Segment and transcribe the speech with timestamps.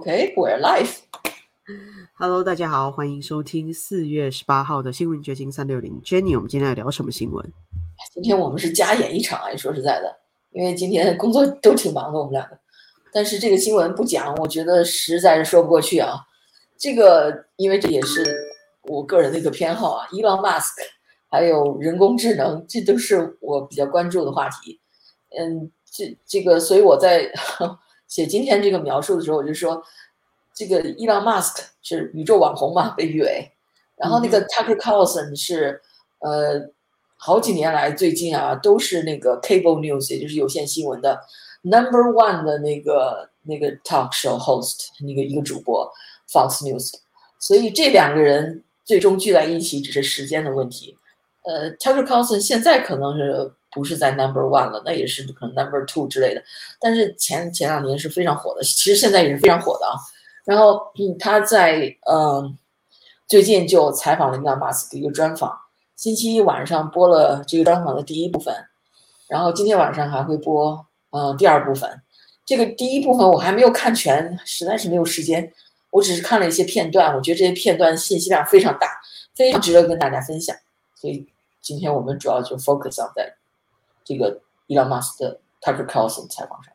[0.00, 0.96] OK，we're live。
[2.14, 6.00] Hello，大家好，欢迎收听四月十八号的新闻掘金三六零。
[6.02, 7.52] Jenny，我们今天要聊什么新闻？
[8.14, 10.16] 今天我们是加演一场啊，说实在的，
[10.52, 12.58] 因为今天工作都挺忙的，我们两个。
[13.12, 16.14] 但是这个新闻不讲，我觉得实在是说不过去啊。
[16.78, 18.24] 这个，因为这也是
[18.84, 20.82] 我个人的一个偏好啊，伊朗马斯克
[21.28, 24.80] 还有人工智能，这都是我比较关注的话题。
[25.38, 27.30] 嗯，这这个，所以我在
[28.10, 29.82] 写今天这个描述的时候，我就说，
[30.54, 33.50] 这个伊朗马斯克是宇宙网红嘛，被誉为。
[33.96, 35.80] 然后那个 Tucker Carlson 是
[36.18, 36.70] 呃。
[37.22, 41.20] 好几年来，最近啊，都是那个 cable news，也就是有线新闻的
[41.60, 45.86] number one 的那个那个 talk show host，那个一个主播
[46.32, 46.94] Fox News。
[47.38, 50.96] 所以这两个人最终聚在一起，只是时间的问题。
[51.42, 56.42] 呃，Tucker Carlson 现在可能是不是在 number one 了，那也是可能 number two 之类的。
[56.80, 59.94] 但是前前两年是非常火的，其实现在也是非常火的啊。
[60.44, 62.56] 然后，嗯，他在嗯
[63.28, 65.56] 最近就采访了伊朗马斯的一个专访。
[65.96, 68.54] 星期一晚上播了这个专访的第一部分，
[69.28, 72.00] 然后今天晚上还会播呃第二部分。
[72.46, 75.52] 这个第一部分我还没有看全，实在是没有时间，
[75.90, 77.14] 我只是看了一些片段。
[77.14, 78.98] 我觉得这些片段信息量非常大，
[79.36, 80.56] 非常值得跟大家分享。
[80.96, 81.28] 所以
[81.60, 83.32] 今天我们主要就 focus on 在
[84.04, 85.72] 这个 Elon Musk 的采
[86.46, 86.72] 访上。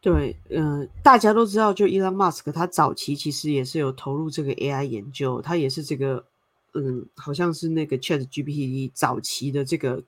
[0.00, 6.24] 对，嗯、大家都知道，就 Elon Musk 他早期其实也是有投入这个 AI 研究，他也是这个。
[6.76, 10.02] 嗯，好像是那个 Chat GPT 早期的这个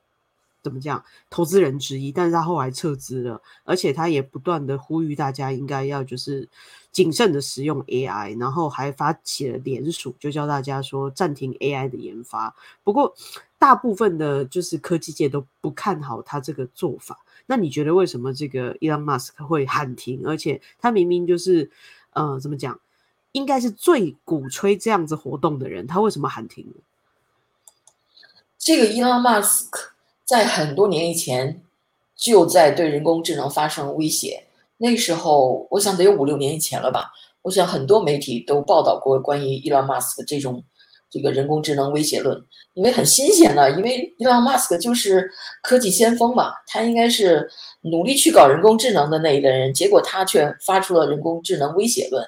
[0.64, 6.48] 怎么讲投资人之一，但是他后来撤资了，而且他也不断的呼吁大家应该要就是
[6.90, 12.52] 谨慎的使用 AI，然后还发起了联署，就叫大家说暂停 AI 的研发。
[12.82, 13.14] 不过
[13.58, 17.18] 大部分的就是科技界都不看好他这个做法。
[17.46, 20.22] 那你觉得为什么这个 Elon Musk 会喊停？
[20.26, 21.70] 而且他明明就是
[22.12, 22.78] 呃怎么讲？
[23.32, 26.74] 应该是最鼓吹这样子活动的人，他为什么喊停呢？
[28.58, 29.92] 这个伊朗马斯克
[30.24, 31.62] 在很多年以前
[32.16, 34.46] 就在对人工智能发生威胁，
[34.78, 37.12] 那时候我想得有五六年以前了吧。
[37.42, 40.64] 我想很多媒体都报道过关于伊朗马斯克这种
[41.16, 42.38] 这个人工智能威胁论，
[42.74, 45.30] 因为很新鲜的，因为伊朗马斯克就是
[45.62, 47.48] 科技先锋嘛，他应该是
[47.82, 52.22] 努力去搞人工智能的那一类人，结果他却发出了人工智能威胁论。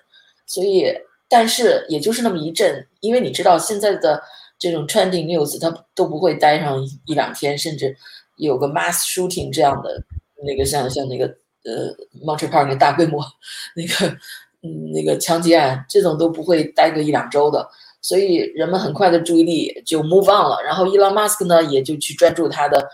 [0.47, 0.87] 所以，
[1.29, 4.23] 但是也就是那么一阵，因为你知道现在的
[4.59, 7.95] 这种 trending news，它都不会待上一两天，甚至
[8.37, 10.03] 有个 mass shooting 这样的
[10.47, 11.27] 那个像像那个
[11.65, 11.95] 呃
[12.25, 13.23] Monter Park 那大规模
[13.77, 14.17] 那个
[14.63, 17.69] 嗯那个枪击案，这种都不会待个一两周的，
[18.01, 20.63] 所以人们很快的注意力就 move on 了。
[20.65, 22.89] 然后 Elon Musk 呢，也就去专注他的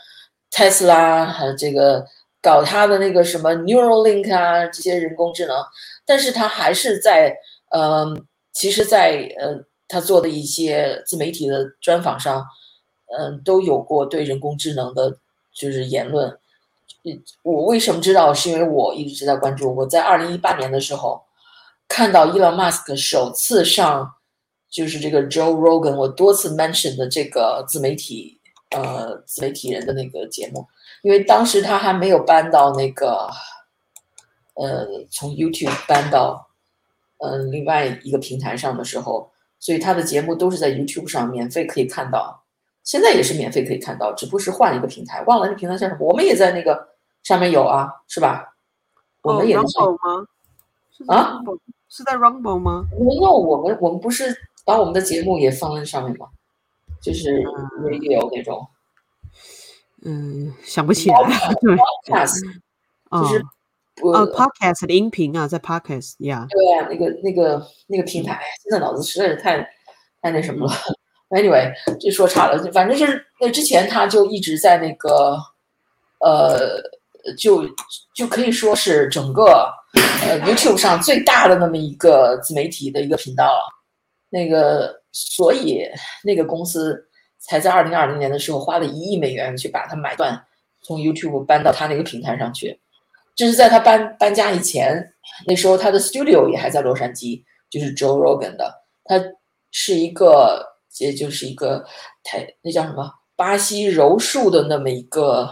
[0.50, 2.04] Tesla，还有这个
[2.40, 5.56] 搞他的那个什么 Neuralink 啊这些人工智能。
[6.04, 7.34] 但是他还是在，
[7.70, 8.06] 呃，
[8.52, 12.44] 其实，在呃他做的一些自媒体的专访上，
[13.18, 15.18] 嗯、都有过对人工智能的，
[15.54, 16.38] 就是言论。
[17.42, 18.32] 我为什么知道？
[18.32, 19.74] 是因为我一直在关注。
[19.74, 21.22] 我在二零一八年的时候，
[21.86, 24.14] 看到伊朗马斯克首次上，
[24.74, 28.40] 就是这个 Joe Rogan，我多次 mention 的这个自媒体，
[28.72, 30.66] 呃，自媒体人的那个节目，
[31.02, 33.30] 因为当时他还没有搬到那个。
[34.56, 36.48] 呃，从 YouTube 搬到
[37.18, 42.44] 嗯、呃、另外一个平台上的时候，所以他的节目都是在 YouTube 上免费可以看到，
[42.84, 46.06] 现在也是免费可以看到，只不过是换了一个平台，忘了那平台叫什么。
[46.06, 46.88] 我们也在那个
[47.24, 48.54] 上面有啊，是吧？
[49.22, 51.16] 我们也是、哦、吗？
[51.16, 51.40] 啊？
[51.88, 52.86] 是在 Rumble 吗？
[52.96, 54.32] 没有，我们我们不是
[54.64, 56.26] 把我们的节目也放在上面吧？
[57.00, 57.42] 就是
[57.82, 58.66] Radio 那种。
[60.04, 61.16] 嗯，想不起来。
[61.60, 62.40] 对 Podcast
[63.10, 63.44] 就是。
[64.02, 66.50] 呃、uh,，podcast 的音频啊，在 podcast 呀、yeah.。
[66.50, 69.56] 对啊，那个那个那个平台，现在脑子实在是太
[70.20, 70.72] 太那什么了。
[71.30, 75.38] Anyway，这说岔了，反正就是那之前他就一直在那个
[76.18, 76.82] 呃，
[77.38, 77.64] 就
[78.16, 79.72] 就可以说是整个
[80.26, 83.60] 呃 YouTube 上最大的那么一个自媒体的一个频道了。
[84.34, 85.88] 那个，所以
[86.24, 87.00] 那个公司
[87.38, 90.36] 才在二零二零年的时候花了一亿美元去把它买断，
[90.82, 92.80] 从 YouTube 搬到他那个平台上去。
[93.36, 95.14] 这是在他搬搬家以前，
[95.46, 98.74] 那时候他的 studio 也还在洛杉矶，就是 Joe Rogan 的。
[99.04, 99.22] 他
[99.70, 100.66] 是一个，
[100.98, 101.84] 也就是一个
[102.24, 105.48] 台那叫什么巴西柔术的那么一个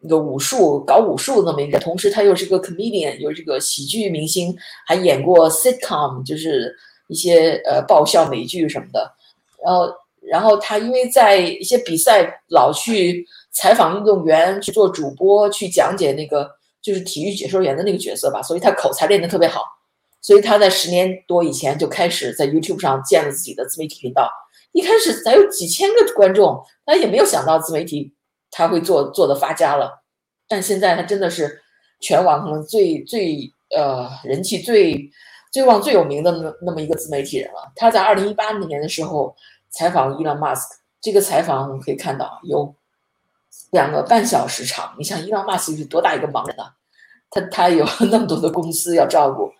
[0.00, 4.56] 一个武术搞武术的那么一个，同时他又是个 comedian，又是个喜剧明星，
[4.86, 6.74] 还演过 sitcom，就是
[7.10, 9.12] 一些呃爆笑美剧什么的。
[9.62, 9.92] 然后，
[10.22, 16.58] 然后他因为在一些比赛老去采访运动员，去做主播，去讲解那个。
[16.82, 19.62] 就是体育解说员的那个角色吧，所以他口才练得特别好，
[20.22, 24.30] 所以他在十年多以前就开始在 YouTube 上建了自己的自媒体频道。
[24.72, 28.14] 一开始才有几千个观众，他也没有想到自媒体
[28.50, 30.02] 他会做做的发家了。
[30.48, 31.60] 但现在他真的是
[32.00, 35.10] 全网可能最最呃人气最
[35.50, 37.72] 最旺最有名的那那么一个自媒体人了。
[37.74, 39.34] 他在二零一八年的时候
[39.70, 42.74] 采访伊朗马斯克，这个采访我们可以看到有
[43.72, 44.94] 两个半小时长。
[44.98, 46.74] 你想伊朗马斯克是多大一个忙人啊？
[47.30, 49.52] 他他有那么多的公司要照顾，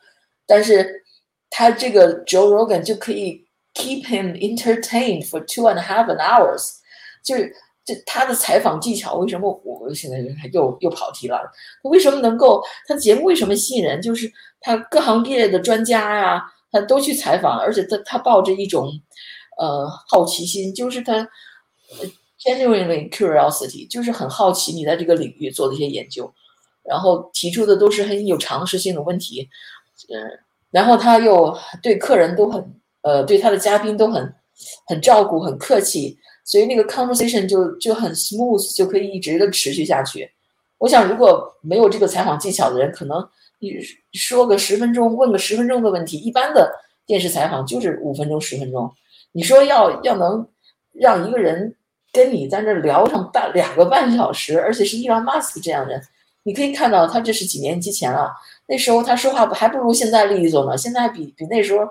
[0.45, 1.05] 但是
[1.49, 6.79] 他这个 Joe Rogan 就可以 keep him entertained for two and a half an hours，
[7.23, 7.55] 就是
[8.07, 10.19] 他的采访技巧为什么我现在
[10.53, 11.39] 又又跑题了？
[11.83, 14.01] 他为什么能够他的节目为什么吸引人？
[14.03, 18.91] 就是他各行各业的专家呀，他都去采访，而且他他抱着一种
[19.59, 21.29] 呃好奇心，就是他
[22.45, 26.33] genuinely curiosity，就是很好奇你在这个领域做的一些研究。
[26.83, 29.49] 然后提出的都是很有常识性的问题，
[30.09, 30.41] 嗯，
[30.71, 34.35] 然后他又对客人都很，呃，对他的嘉宾都很
[34.87, 36.19] 很照顾，很客气，
[36.51, 40.29] 所以那个 conversation 就就很 smooth，就可以一直的持续下去。
[40.79, 43.25] 我想，如果没有这个采访技巧的人，可能
[43.61, 43.71] 你
[44.15, 46.69] 说个十分钟，问个十分钟的问题，一般的
[47.07, 48.93] 电视采访就是五分钟、十分钟。
[49.31, 50.45] 你说要要能
[50.93, 51.73] 让一个人
[52.13, 56.03] 跟你在那聊上半两个半小时，而且是伊朗马斯克这样的人。
[56.43, 58.29] 你可以看到，他这是几年之前了。
[58.67, 61.87] 那时候他说话还不如现在利索呢，现在比比那时候，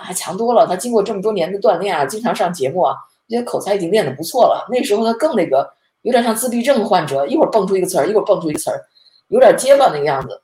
[0.00, 0.66] 还强多了。
[0.66, 2.96] 他经过这么多年的锻炼啊，经常上节目啊，
[3.28, 4.66] 我觉得口才已经练得不错了。
[4.70, 5.68] 那时候他更那个，
[6.02, 8.80] 有点像自闭症患者，一会儿蹦出一个词儿，一会儿蹦出一个词儿，
[9.28, 10.40] 有点结巴那个样子。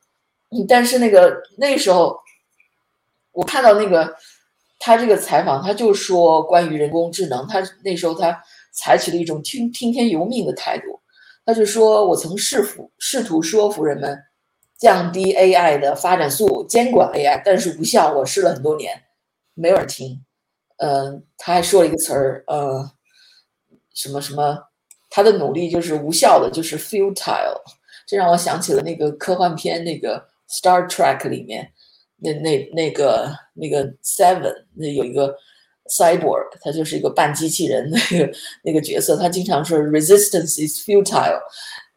[0.68, 2.18] 但是那个那时候，
[3.32, 4.14] 我看到那个
[4.78, 8.42] 他这个采访，他就说关于人工智能，他那时候他
[8.72, 11.00] 采取了一种听听天由命的态度。
[11.46, 14.16] 他就说：“我曾试图试图说服人们
[14.78, 18.12] 降低 AI 的发展速度，监管 AI，但是无效。
[18.12, 19.02] 我试了很多年，
[19.54, 20.22] 没有人听。
[20.80, 22.90] 嗯，他还说了一个词儿，呃，
[23.94, 24.58] 什么什么，
[25.08, 27.60] 他的努力就是无效的，就是 futile。
[28.06, 31.72] 这让我想起了那个科幻片，那个 Star Trek 里面
[32.16, 35.36] 那那那个那个 Seven，那有一个。”
[35.90, 38.32] Cyborg，他就是一个半机器人 那个
[38.62, 41.40] 那个角色，他经常说 “resistance is futile”，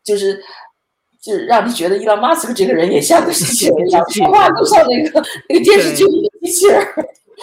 [0.03, 0.41] 就是
[1.21, 6.83] 就是让你觉得伊朗马斯克这个人也像个机器人一样， 说话都像那个那个电视剧里的机器人。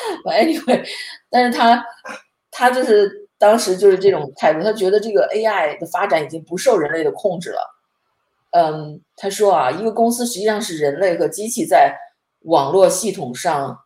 [0.25, 0.85] Anyway，
[1.31, 1.85] 但是他
[2.50, 7.61] 他就是当时就是这种态度，他觉得这个 AI 的发展已经不受人类的控制了。
[8.52, 11.97] 嗯，他说啊，一个公司实际上是人类和机器在
[12.41, 13.79] 网络系统上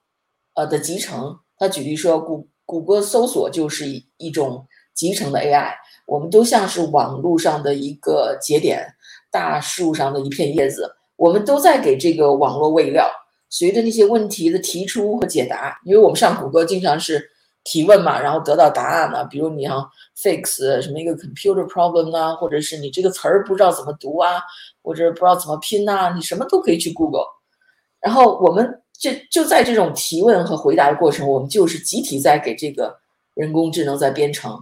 [0.54, 1.38] 呃的集成。
[1.58, 5.72] 他举例说，谷谷歌搜索就是一一种集成的 AI，
[6.06, 8.94] 我们都像是网络上的一个节点，
[9.30, 13.08] 大树上的一片叶子，我们都在给这个网络喂料。
[13.56, 17.30] 随着那些问题的提出和解答，因为我们上谷歌经常是
[17.62, 19.24] 提问嘛，然后得到答案了。
[19.26, 24.42] 比如你要 fix 什么一个 computer problem 呢，或者是你这个词儿不知道怎么读啊，
[24.82, 27.26] 或者不知道怎么拼呐，你什么都可以去 Google。
[28.00, 28.80] 然后我们。
[28.96, 32.96] 就就在这种提问和回答的过程，我们就是集体在给这个
[33.34, 34.56] 人工智能在编程。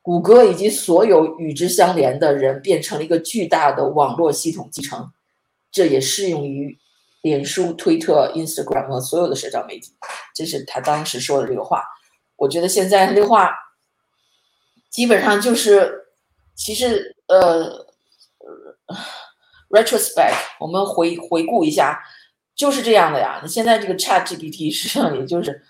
[0.00, 5.12] 谷歌以及所有与之相连的人变成了一个巨大的网络系统集成，
[5.70, 6.78] 这也适用于
[7.24, 9.94] 脸书、推特、Instagram 和所有的社交媒体。
[10.34, 11.82] 这是他当时说的这个话。
[12.36, 13.50] 我觉得现在这话
[14.90, 16.08] 基本上就是，
[16.54, 17.86] 其实呃
[19.70, 22.00] ，retrospect，我们回回顾一下。
[22.54, 25.60] 就是这样的呀，你现在这个 Chat GPT 实际上也就是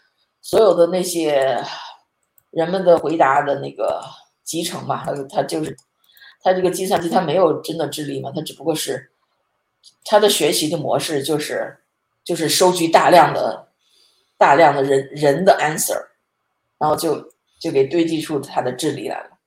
[0.42, 1.64] 所有的那些
[2.50, 4.04] 人们的回答的那个
[4.42, 5.74] 集成嘛，它它就是
[6.42, 9.13] 它这个计算机它没有真的智力嘛，它只不过是
[10.05, 11.79] 它的学习的模式就是
[12.23, 13.69] 就是收集大量的
[14.37, 16.07] 大量的人人的 answer，
[16.77, 19.37] 然后就就给堆积出它的智力来了。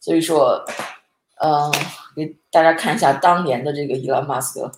[0.00, 0.64] 所以说，
[1.42, 1.70] 嗯，
[2.16, 4.72] 给大家看一下当年的这个伊朗马斯克。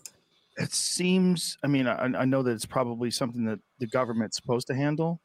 [0.56, 1.56] It seems.
[1.62, 5.20] I mean, I, I know that it's probably something that the government's supposed to handle,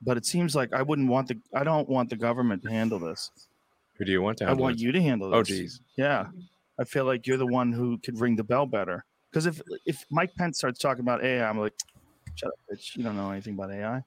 [0.00, 1.40] but it seems like I wouldn't want the.
[1.52, 3.32] I don't want the government to handle this.
[3.98, 4.44] Who do you want to?
[4.46, 5.50] I want you to handle oh, this.
[5.50, 5.80] Oh, geez.
[5.96, 6.26] Yeah,
[6.78, 9.04] I feel like you're the one who could ring the bell better.
[9.33, 11.73] Because if if Mike Pence starts talking about AI, I'm like,
[12.35, 12.95] shut up, bitch.
[12.95, 14.03] You don't know anything about AI.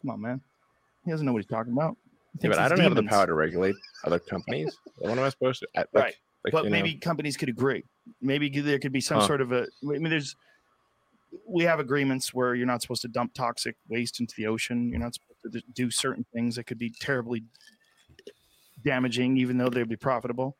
[0.00, 0.40] Come on, man.
[1.04, 1.96] He doesn't know what he's talking about.
[2.40, 2.96] He yeah, but I don't demons.
[2.96, 3.74] have the power to regulate
[4.04, 4.78] other companies.
[4.98, 5.68] what am I supposed to?
[5.74, 6.14] I, like, right.
[6.44, 7.00] Like, but maybe know?
[7.00, 7.84] companies could agree.
[8.22, 9.26] Maybe there could be some huh.
[9.26, 9.62] sort of a.
[9.62, 10.36] I mean, there's.
[11.46, 14.88] We have agreements where you're not supposed to dump toxic waste into the ocean.
[14.88, 17.42] You're not supposed to do certain things that could be terribly
[18.84, 20.56] damaging, even though they'd be profitable.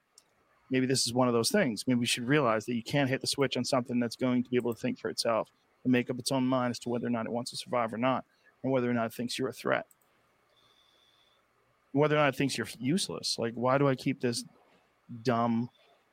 [0.70, 1.84] Maybe this is one of those things.
[1.86, 4.50] Maybe we should realize that you can't hit the switch on something that's going to
[4.50, 5.50] be able to think for itself.
[5.82, 7.92] and make up its own mind as to whether or not it wants to survive
[7.92, 8.24] or not,
[8.62, 9.86] and whether or not it thinks you're a threat.
[11.92, 13.36] Whether or not it thinks you're useless.
[13.38, 14.44] Like, why do I keep this
[15.22, 15.70] dumb,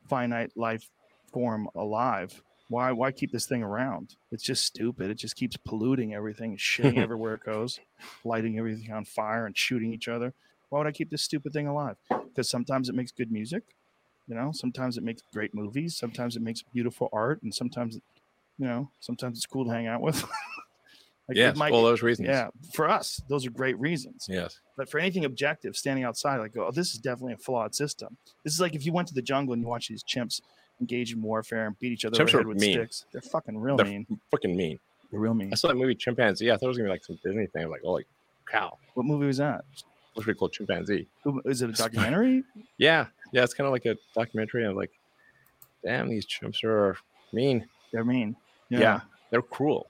[0.10, 0.90] finite life
[1.32, 2.42] form alive?
[2.70, 4.16] Why why keep this thing around?
[4.32, 5.10] It's just stupid.
[5.12, 7.80] It just keeps polluting everything, shitting everywhere it goes,
[8.24, 10.34] lighting everything on fire and shooting each other.
[10.70, 11.96] Why would I keep this stupid thing alive?
[12.10, 13.64] Because sometimes it makes good music,
[14.28, 18.00] you know, sometimes it makes great movies, sometimes it makes beautiful art, and sometimes
[18.58, 20.22] you know, sometimes it's cool to hang out with.
[21.28, 22.28] like yes, all those reasons.
[22.28, 24.28] Yeah, for us, those are great reasons.
[24.30, 24.60] Yes.
[24.76, 28.18] But for anything objective, standing outside, like, oh, this is definitely a flawed system.
[28.44, 30.42] This is like if you went to the jungle and you watch these chimps
[30.80, 32.74] engage in warfare and beat each other over with mean.
[32.74, 33.06] sticks.
[33.12, 34.06] They're fucking real They're mean.
[34.32, 34.80] Fucking mean.
[35.12, 35.50] They're real mean.
[35.52, 36.46] I saw that movie Chimpanzee.
[36.46, 37.70] Yeah, I thought it was gonna be like some Disney thing.
[37.70, 38.08] Like, oh, like
[38.50, 38.78] cow.
[38.94, 39.66] What movie was that?
[40.24, 41.08] Pretty cool, Chimpanzee.
[41.46, 42.44] Is it a documentary?
[42.78, 43.44] Yeah, yeah.
[43.44, 44.66] It's kind of like a documentary.
[44.66, 44.92] I'm like,
[45.84, 46.98] damn, these chimps are
[47.34, 47.68] mean.
[47.94, 48.36] They're mean.
[48.70, 49.00] Yeah, Yeah.
[49.30, 49.88] they're cruel.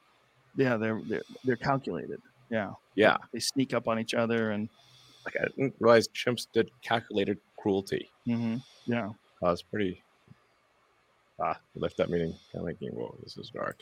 [0.56, 2.22] Yeah, they're, they're they're calculated.
[2.50, 2.74] Yeah.
[2.96, 4.70] Yeah, They sneak up on each other and
[5.26, 8.10] like I didn't realize chimps did calculated cruelty.
[8.28, 9.10] mhm, yeah.
[9.44, 10.02] Uh, it's pretty.
[11.40, 13.80] Ah, I left that meeting kind of thinking, whoa, this is dark.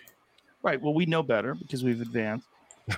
[0.64, 0.82] Right.
[0.82, 2.48] Well, we know better because we've advanced.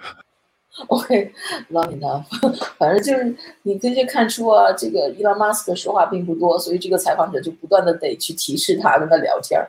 [0.88, 1.34] OK
[1.72, 2.24] long enough，
[2.78, 9.68] 反正就是你可以看出啊，这个伊朗马斯克说话并不多，所以这个采访者就不断的得去提示他，跟他聊天儿。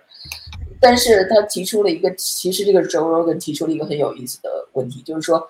[0.81, 5.49] 但是他提出了一个，其实这个 Joe Rogan 提出了一个很有意思的问题，就是说，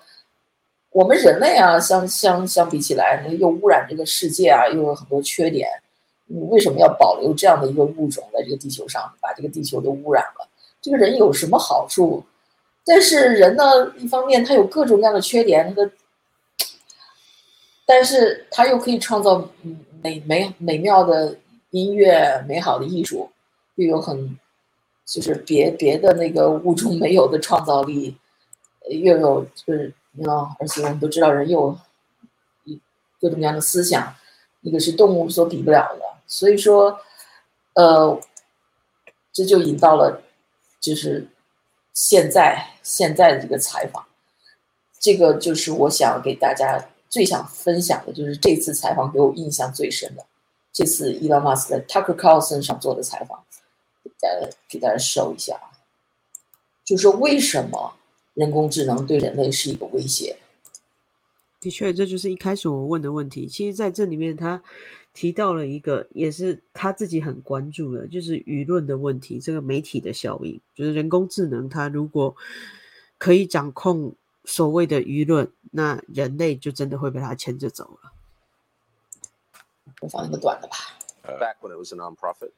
[0.91, 5.69] 我们人类啊，相相相比起来，又污染这个世界啊，又有很多缺点，
[6.49, 10.47] 为什么要保留这样的一个物种在这个地球上，把这个地球都污染了？
[10.81, 12.23] 这个人有什么好处？
[12.85, 13.63] 但是人呢，
[13.97, 15.91] 一方面他有各种各样的缺点，他的，
[17.85, 19.49] 但是他又可以创造
[20.01, 21.37] 美美美妙的
[21.71, 23.29] 音乐、美好的艺术，
[23.75, 24.37] 又有很
[25.05, 28.17] 就是别别的那个物种没有的创造力，
[28.89, 31.77] 又有就是你知道，而且我们都知道人有
[32.63, 32.79] 一
[33.19, 34.15] 各种各样的思想，
[34.61, 36.99] 那个是动物所比不了的，所以说，
[37.73, 38.19] 呃，
[39.31, 40.23] 这就引到了
[40.79, 41.27] 就是
[42.01, 44.05] 现在现在的这个采访，
[45.01, 50.25] 这个就是我想给大家最想分享的，就是这次采访给我印象最深的，
[50.71, 53.43] 这次伊隆马斯克在 Tucker Carlson 上做的采访，
[54.01, 55.75] 给大家给大家收一下啊，
[56.85, 57.95] 就是为什么
[58.33, 60.37] 人工智能对人类是一个威胁？
[61.59, 63.45] 的确，这就是一开始我问的问题。
[63.45, 64.63] 其实，在这里面，他
[65.13, 72.35] 提到了一个，也是他自己很关注的，就是舆论的问题，这个媒体的效应，就是人工智能，它如果
[73.17, 78.11] 可以掌控所谓的舆论，那人类就真的会被它牵着走了。
[80.01, 80.77] 我放一个短的吧。
[81.39, 82.51] back when it was a nonprofit.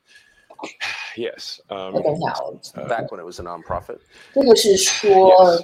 [1.17, 1.59] Yes.
[1.67, 3.97] 那 Um, 等一下，我 Back when it was a nonprofit.
[4.33, 5.09] 这个是说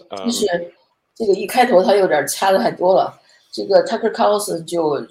[0.10, 0.74] ，Yes, 就是
[1.16, 3.18] 这个一开头他有点掐的太多了。
[3.52, 5.08] 这个 Tucker Carlson 就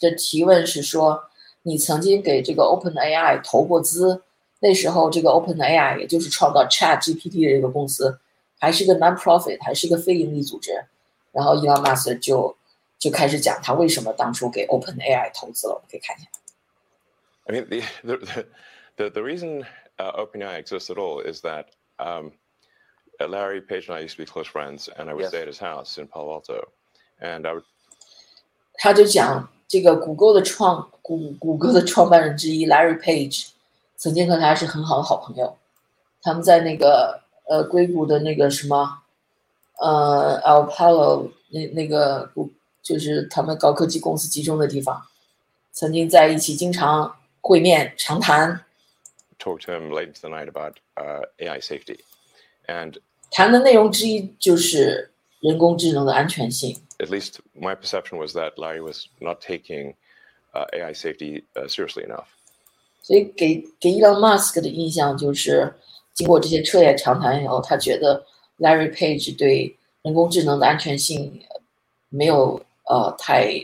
[0.00, 1.22] 的提问是说，
[1.62, 4.22] 你曾经给这个 Open AI 投过资，
[4.60, 8.18] 那时候这个 Open AI 也就是创造 Chat GPT 的这个公司，
[8.58, 10.86] 还是个 non-profit，还是个非盈利组织。
[11.32, 12.56] 然后伊朗马斯克就
[12.98, 16.28] 就开始讲他为什么当初给 Open AI 投资了，我们可以看一下。
[17.46, 18.46] I mean, the the the,
[18.96, 19.64] the, the reason
[19.98, 21.66] uh, OpenAI exists at all is that
[21.98, 22.32] um,
[23.20, 25.30] uh, Larry Page and I used to be close friends, and I would Yes.
[25.30, 26.68] stay at his house in Palo Alto,
[27.20, 27.64] and I would
[28.80, 33.47] 他就讲 这个谷歌的创谷谷歌的创办人之一 Larry Page
[33.95, 35.57] 曾经和他是很好的好朋友，
[36.21, 38.99] 他们在那个呃硅谷的那个什么
[39.79, 42.51] 呃 Alpalo 那那个谷
[42.83, 45.01] 就是他们高科技公司集中的地方，
[45.71, 48.63] 曾经在一起经常会面长谈
[49.39, 51.97] ，talk to him late into the night about uh, AI safety,
[52.67, 52.99] and
[53.31, 56.79] 谈的内容之一就是人工智能的安全性。
[57.02, 59.94] at least my perception was that Larry was not taking
[60.54, 62.26] uh, AI safety uh, seriously enough.
[63.02, 65.74] 所以给给伊朗马斯克的印象就是，
[66.14, 68.26] 经过这些彻夜长谈以后，他觉得
[68.58, 71.60] Larry Page 对人工智能的安全性呃
[72.10, 73.54] 没有呃太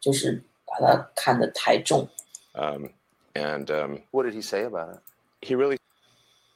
[0.00, 2.08] 就是把它看得太重，
[2.54, 2.86] Um,
[3.34, 5.00] and um, What did he say about it?
[5.42, 5.76] he really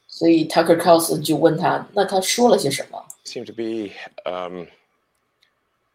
[0.07, 3.03] 所以 Tucker Carlson 就问他，那他说了些什么？
[3.25, 3.93] seemed to be
[4.25, 4.65] um,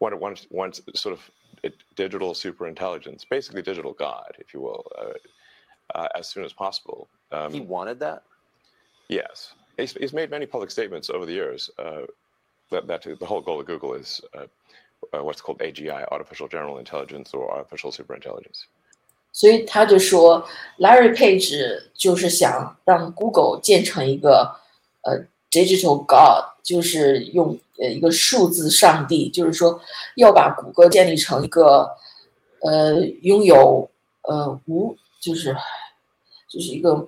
[0.02, 1.30] one, one, one sort of
[1.64, 6.52] a digital super intelligence, basically digital God, if you will, uh, uh, as soon as
[6.52, 7.08] possible.
[7.32, 8.22] Um, He wanted that.
[9.08, 12.02] Yes, he's, he's made many public statements over the years uh,
[12.70, 14.46] that, that the whole goal of Google is uh,
[15.16, 18.66] uh, what's called AGI, artificial general intelligence or artificial superintelligence.
[19.32, 20.46] 所以他就说，
[20.78, 21.54] Larry Page
[21.94, 24.56] 就是想让 Google 建成一个
[25.02, 29.79] 呃 digital God， 就是用呃一个数字上帝，就是说
[30.15, 31.89] 要把谷歌建立成一个
[32.61, 33.91] 呃拥有
[34.21, 35.55] 呃无就是
[36.49, 37.07] 就是一个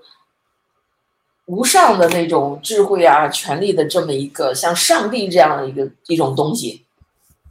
[1.45, 6.85] 无上的那种智慧啊、权力的这么一个像上帝这样的一个一种东西，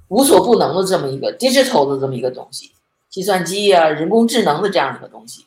[0.09, 2.73] 无所不能的这么一个 digital 的这么一个东西，
[3.09, 5.47] 计算机啊、人工智能的这样一个东西。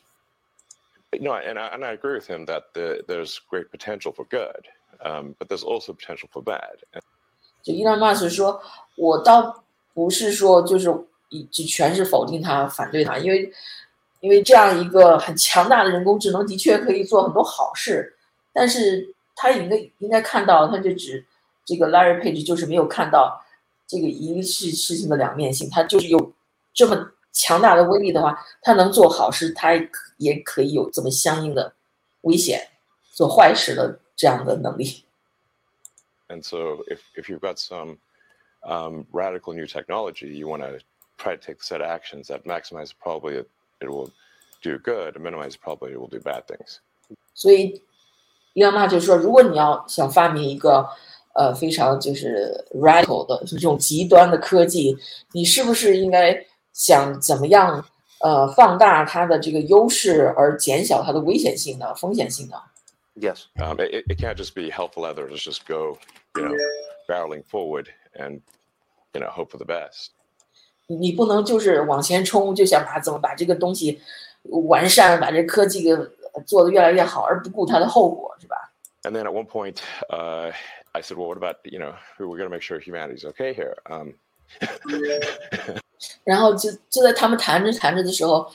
[1.10, 4.24] You know, and I, and I agree with him that the, there's great potential for
[4.24, 4.64] good,
[5.04, 6.78] um, but there's also potential for bad.
[6.92, 7.02] And
[7.62, 8.60] 就伊朗马斯说，
[8.96, 10.88] 我倒不是说就是
[11.28, 13.52] 一就全是否定他、反对他，因为
[14.20, 18.16] 因为这样一个很强大的人工智能的确可以做很多好事，
[18.52, 21.24] 但是他应该应该看到，他就只
[21.64, 23.40] 这个 Larry Page 就是没有看到
[23.86, 26.32] 这个一个事事情的两面性，他就是有
[26.72, 29.72] 这么强大的威力的话，他能做好事，他
[30.16, 31.72] 也可以有这么相应的
[32.22, 32.66] 危险，
[33.12, 35.04] 做坏事的这样的能力。
[36.28, 37.96] And so, if, if you've got some
[38.62, 40.80] um, radical new technology, you want to
[41.16, 43.48] try to take a set of actions that maximize probability
[43.80, 44.10] that it will
[44.62, 46.80] do good and minimize probability it will do bad things.
[47.32, 47.82] 所以
[48.52, 50.86] 伊朗妈就说，如果你要想发明一个
[51.34, 54.98] 呃非常就是 radical 的这种极端的科技，
[55.32, 57.82] 你是不是应该想怎么样
[58.20, 62.56] 呃放大它的这个优势，而减小它的危险性呢、风险性呢？
[63.17, 63.47] Yes.
[63.61, 65.99] Um, it, it can't just be helpful leather to just go,
[66.35, 66.55] you know,
[67.07, 68.41] barreling forward and,
[69.13, 70.11] you know, hope for the best.
[70.87, 74.01] 你你不能就是往前冲，就想把怎么把这个东西
[74.43, 75.95] 完善，把这科技给
[76.45, 78.55] 做得越来越好，而不顾它的后果，是吧？
[79.03, 79.77] And then at one point,
[80.09, 80.51] uh,
[80.93, 83.75] I said, well, what about, you know, we're going to make sure humanity's okay here.
[83.85, 84.15] Um,
[86.23, 88.51] 然后就就在他们谈着谈着的时候，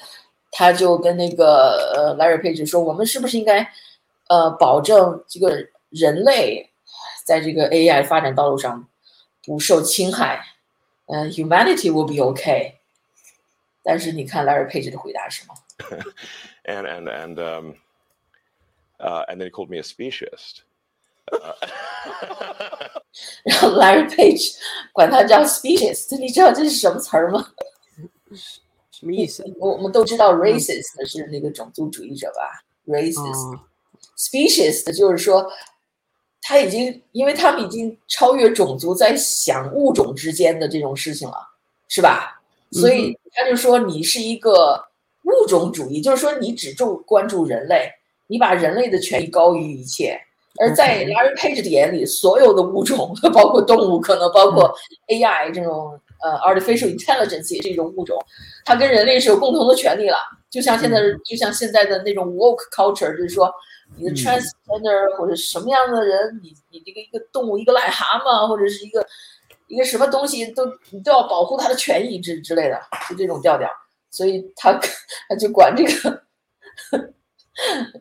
[0.51, 3.67] 他就跟那个呃莱尔佩治说，我们是不是应该
[4.30, 6.72] 呃保证这个人类
[7.26, 8.88] 在这个 AI 发展道路上
[9.46, 10.44] 不受侵害？
[11.08, 12.76] 呃，humanity will be okay。
[13.84, 15.54] 但是你看 Larry Page 的回答是什么
[16.64, 17.74] ？and, and, and, um,
[18.98, 20.62] uh, and then he called me a speciesist.
[21.26, 21.54] Uh,
[23.44, 24.56] 然后 Larry Page
[24.94, 27.46] 管他叫 species，你知道这是什么词儿吗？
[28.90, 29.44] 什么意思？
[29.60, 33.60] 我我们都知道 racist 是那个种族主义者吧？racist、
[34.24, 35.46] 哦，species 就是说，
[36.42, 41.36] 他已经，因为他们已经超越种族，在想物种之间的这种事情了，
[41.90, 42.42] 是吧？
[42.72, 44.84] 所以他就说你是一个
[45.24, 47.90] 物种主义，就是说你只重关注人类，
[48.28, 50.20] 你把人类的权益高于一切。
[50.60, 54.72] 而在 Larry Page 的眼里，所有的物种， 包括动物，可能包括
[55.08, 58.16] AI 这种呃 artificial intelligence 也是一种物种，
[58.64, 60.18] 它跟人类是有共同的权利了。
[60.52, 63.52] 就像现在，就像现在的那种 woke culture，就是说
[63.96, 69.06] 你的嗯 transgender 或者什么样的人，你你这个一个动物，一个癞蛤蟆，或者是一个
[69.68, 73.70] 一个什么东西，都你都要保护他的权益之之类的，就这种调调。
[74.10, 74.74] 所以他
[75.28, 76.24] 他就管这个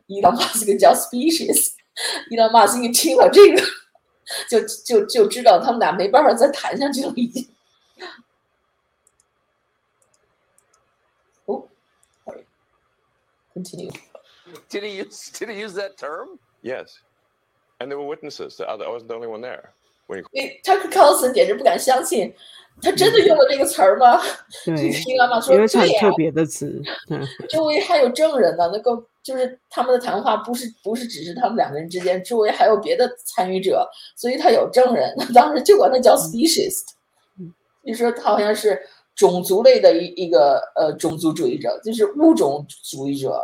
[0.07, 1.73] 伊朗马斯克叫 species。
[2.31, 3.61] 伊朗马斯克一听了这个，
[4.49, 7.47] 就就就知道他们俩没办法再谈下去了，已经。
[11.45, 11.67] 哦
[12.25, 12.45] ，sorry.
[13.53, 13.93] Continue.
[14.69, 16.39] Did he use Did he use that term?
[16.61, 16.99] yes.
[17.79, 18.61] And there were witnesses.
[18.61, 19.73] I I wasn't the only one there.
[20.07, 22.33] When he Tucker Carlson 简直不敢相信，
[22.81, 24.21] 他真的用了这个词儿吗？
[24.65, 36.89] 对，伊朗马说因为是很对呀、特别的词，嗯 周围还有证人呢，能够就是他们的谈话不是不是只是他们两个人之间，周围还有别的参与者，所以他有证人，他 当时就管他叫 speciesist，
[37.85, 38.81] 就说他好像是
[39.15, 43.41] 种族类的一一个呃种族主义者，就是物种主义者，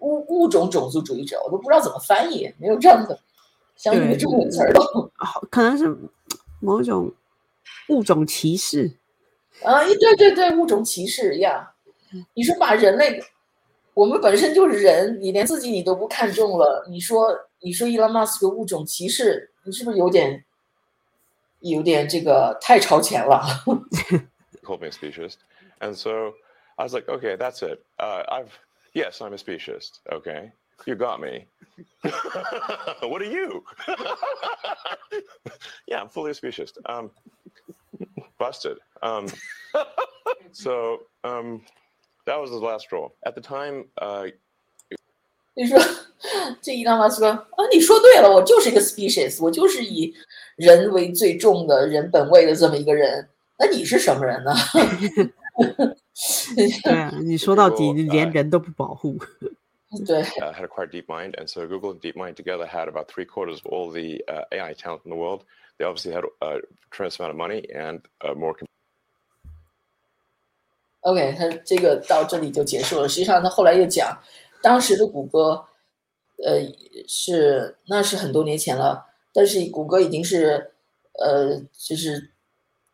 [0.00, 3.18] 物物种种族主义者，我都不知道怎么翻译，没有这样的
[3.76, 4.82] 相应的对中文词儿都。
[5.18, 5.96] 好，可能是
[6.60, 7.12] 某种
[7.88, 8.96] 物种歧视。
[9.62, 11.66] 啊，一对对对，物种歧视一样。
[12.34, 13.22] 你说把人类，
[13.92, 20.44] 我们本身就是人，你连自己你都不看重了，你说你说伊隆马斯克物种歧视，你是不是有点
[21.60, 23.42] 有点这个太超前了
[24.62, 25.38] ？called me a speciesist.
[25.80, 26.34] And so
[26.76, 27.84] I was like, okay, that's it.
[27.98, 28.50] Uh, I've,
[28.97, 29.99] yes, I'm a speciesist.
[30.11, 30.51] Okay.
[30.85, 31.47] You got me.
[33.03, 33.63] what are you?
[35.87, 36.77] yeah, I'm fully a speciesist.
[36.85, 37.11] Um,
[38.37, 38.77] busted.
[39.01, 39.27] Um,
[40.51, 41.61] so um,
[42.25, 43.09] that was the last straw.
[43.25, 44.27] At the time, uh,
[45.55, 45.77] 你说
[46.61, 50.13] 这伊朗马斯克啊，你说对了，我就是一个 species，我就是以
[50.55, 53.29] 人为最重的人本位的这么一个人。
[53.59, 54.51] 那你是什么人呢？
[56.82, 59.16] 对啊，你说到底 Google，连呃人都不保护。
[60.06, 63.90] 对，uh, had acquired DeepMind, and so Google and DeepMind together had about three quarters of all
[63.90, 65.42] the uh, AI talent in the world.
[65.78, 68.54] they obviously had a tremendous amount of money and uh, more.
[71.02, 73.08] OK，他这个到这里就结束了。
[73.08, 74.18] 实际上，他后来又讲，
[74.60, 75.64] 当时的谷歌，
[76.44, 76.60] 呃，
[77.06, 80.72] 是那是很多年前了，但是谷歌已经是，
[81.12, 82.30] 呃，就是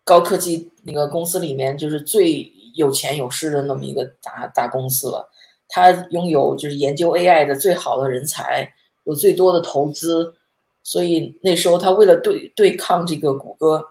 [0.05, 5.31] 高科技那个公司里面就是最有钱有势的那么一个大大公司了。
[5.69, 8.73] 他拥有就是研究 AI 的最好的人才，
[9.05, 10.35] 有最多的投资，
[10.83, 13.89] 所以那时候他为了对对抗这个谷歌。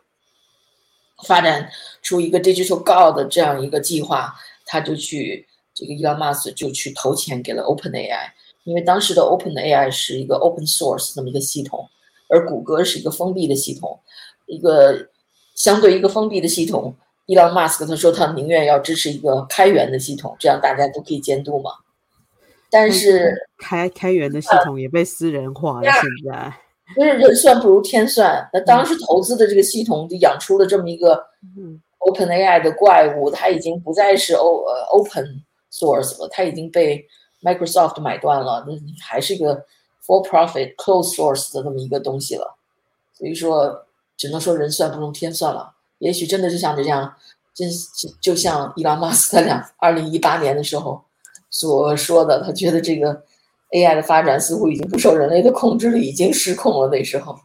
[1.26, 1.70] 发展
[2.02, 4.34] 出一个 Digital God 这样一个计划，
[4.66, 8.30] 他就去这个 Elon Musk 就去投钱给了 OpenAI，
[8.66, 11.88] 因为当时的 OpenAI 是一个 Open Source 那么一个系统，
[12.28, 13.98] 而谷歌是一个封闭的系统，
[14.48, 15.08] 一个
[15.56, 16.96] 相对一个封闭的系统
[17.28, 21.72] ，Elon Musk 他说他宁愿要支持一个开源的系统，这样大家都可以监督嘛。
[22.70, 26.54] 但是开开源的系统也被私人化了，现在。
[26.96, 28.48] 就是人算不如天算。
[28.52, 31.24] 那当时投资的这个系统就养出了这么一个
[32.00, 37.08] Open AI 的怪物，它已经不再是 O 呃 Open Source 了，它已经被
[37.42, 39.66] Microsoft 买断了，那还是一个
[40.06, 42.58] For Profit Closed Source 的那么一个东西了。
[43.14, 43.86] 所以说，
[44.24, 45.76] 只能说人算不如天算了。
[46.00, 47.14] 也许真的就像这样，
[47.54, 47.70] 真
[48.22, 51.04] 就像伊朗马斯在两二零一八年的时候
[51.50, 53.26] 所说的，他觉得这个。
[53.74, 56.90] AI 的发展似乎已经不受人类的控制了，已经失控了。
[56.90, 57.40] 那时候，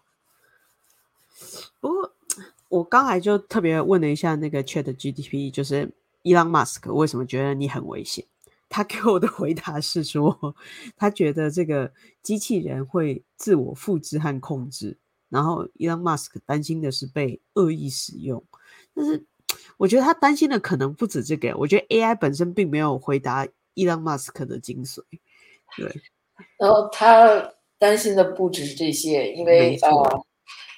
[1.80, 2.12] 不过
[2.68, 8.26] 我刚才就特别问了一下那个 Chat GTP，就是伊朗马斯克为什么觉得你很危险？
[8.68, 10.54] 他给我的回答是说，
[10.98, 11.90] 他觉得这个
[12.22, 18.42] 机器人会自我复制和控制，然后 Elon Musk 担心的是被恶意使用。
[18.94, 19.24] 但是
[19.76, 21.56] 我觉得他担心的可能不止这个。
[21.56, 25.02] 我觉得 AI 本身并没有回答 Elon Musk 的精髓，
[25.76, 25.94] 对。
[26.58, 30.24] 然后他担心的不只是这些，因为呃，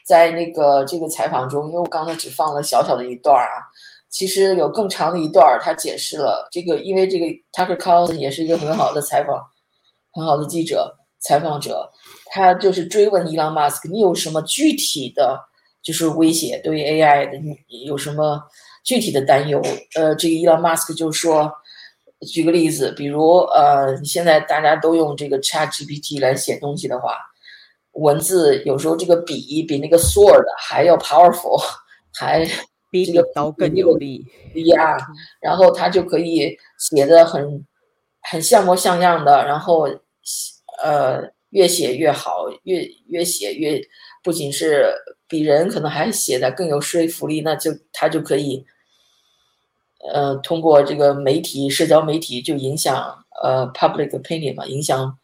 [0.07, 3.69] 在那个这个采访中，因为我刚才只放了小小的一段啊，
[4.09, 9.39] 其实有更长的一段，他解释了这个，因为这个 Tucker Carlson 也是一个很好的采访，
[10.13, 11.91] 很好的记者采访者，
[12.31, 15.39] 他就是追问 Elon Musk，你有什么具体的，
[15.83, 18.43] 就是威胁对于 AI 的，你有什么
[18.85, 19.61] 具体的担忧？
[19.95, 21.53] 呃，这个 Elon Musk 就说。
[22.31, 27.17] 举个例子，比如呃，现在大家都用这个 Chat GPT 来写东西的话，
[27.93, 31.59] 文字有时候这个笔比那个 sword 还要 powerful，
[32.13, 32.47] 还
[32.91, 34.23] 比这个刀更有力
[34.67, 34.99] 呀。
[35.41, 37.67] 然后他就可以写的很
[38.31, 39.89] 很像模像样的，然后
[40.83, 43.81] 呃越写越好，越越写越
[44.23, 44.93] 不仅是
[45.29, 48.65] 比人可能还写的更有说服力，那就他就可以。
[50.15, 55.19] 呃，通过这个媒体、社交媒体就影响呃 public opinion 嘛，影响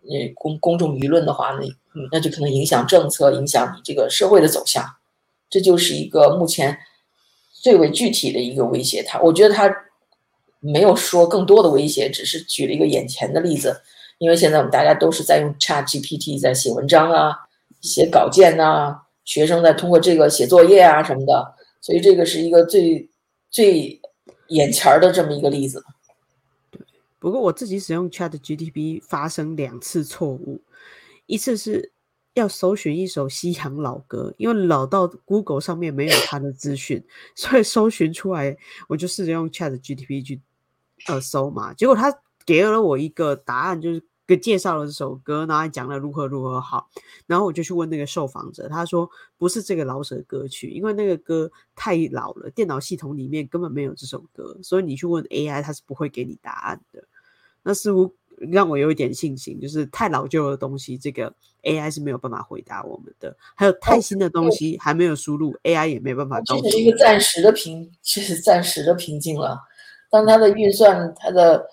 [0.00, 1.66] 呃公公众舆论的话，那
[2.10, 4.82] 那就可能影响政策，影响你这个社会的走向。
[5.50, 6.78] 这就是一个目前
[7.52, 9.02] 最为具体的一个威胁。
[9.02, 9.70] 他，我觉得他
[10.58, 13.82] 没有说更多的威胁，只是举了一个眼前的例子。
[14.18, 17.36] 因为现在我们大家都是在用 Chat GPT 在写文章啊、
[17.80, 23.08] 写稿件呐，学生在通过这个写作业啊什么的，所以这个是一个最
[23.50, 24.00] 最。
[24.48, 25.82] 眼前的这么一个例子，
[26.70, 26.78] 对。
[27.18, 30.60] 不过我自己使用 Chat GTP 发生两次错误，
[31.24, 31.90] 一次是
[32.34, 37.02] 要搜寻一首西洋老歌，因为老到 Google 上面没有它的资讯，
[37.34, 38.54] 所以搜寻出来
[38.86, 40.42] 我就试着用 Chat GTP 去
[41.06, 42.14] 呃搜嘛，结果他
[42.46, 44.02] 给了我一个答案，就是。
[44.26, 46.88] 给介绍了这首歌，然后讲了如何如何好，
[47.26, 57.04] 然后我就去问那个受访者，他说不是这个老舍歌曲，因为那个歌太老了，电脑系统里面根本没有这首歌，所以你去问 AI，它是不会给你答案的。
[57.62, 61.30] 那似乎让我有一点信心，就是太老旧的东西，这个
[61.62, 66.40] AI 是没有办法回答我们的；还有太新的东西还没有输入，AI 也没办法。
[66.40, 69.60] 这是一个暂时的瓶，这是暂时的瓶颈了。
[70.10, 71.66] 当它的运算，它的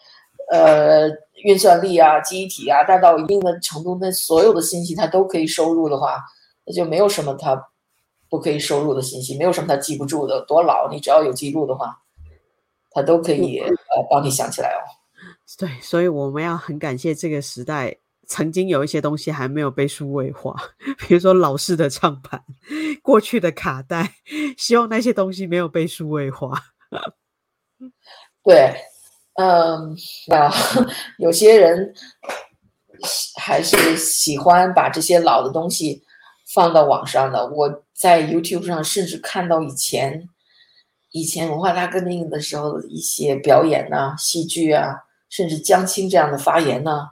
[0.52, 1.10] 呃。
[1.44, 6.24] 运算力啊，记忆体啊，大到一定的程度，那所有的信息它都可以收入的话，
[6.68, 7.60] 那就没有什么它
[8.30, 10.46] 不可以收入的信息，没有什么它记不住的。
[10.46, 11.98] 多老，你只要有记录的话，
[12.92, 14.86] 它都可以呃帮你想起来哦。
[15.58, 20.56] 对，所以我们要很感谢这个时代，曾经有一些东西还没有被数位化，
[21.08, 22.40] 比如说老式的唱盘、
[23.02, 24.14] 过去的卡带，
[24.60, 26.52] 希望那些东西没有被数位化。
[28.44, 28.76] 对。
[29.42, 30.54] 嗯，那
[31.18, 31.94] 有些人
[33.40, 36.04] 还是喜欢把这些老的东西
[36.54, 37.48] 放到网上的。
[37.48, 40.30] 我在 YouTube 上甚至看到以前
[41.12, 44.96] 以前文化大革命的时候的一些表演呐、戏剧啊，
[45.30, 47.10] 甚至江青这样的发言呢，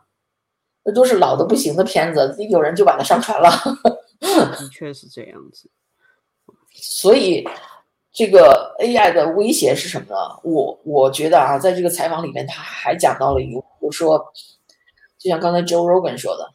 [0.86, 3.50] 那都是老的不行的片子，有人就把它上传了。
[4.22, 5.72] 的确是这样子。
[6.74, 7.44] 所以
[8.12, 10.18] 这个 AI 的威胁是什么呢？
[10.44, 14.18] 我我觉得啊，在这个采访里面，他还讲到了一个，就说，
[15.18, 16.50] 就像刚才 Joe Rogan 说的，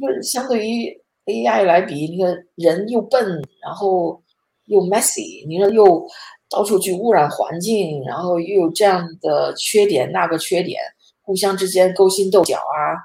[0.00, 4.22] 就是相对于 AI 来比，那个人又笨，然后
[4.66, 6.06] 又 messy，你说又
[6.48, 10.80] 到处去污染环境，然后又有这样的缺点那个缺点，
[11.22, 13.02] 互相之间勾心斗角啊，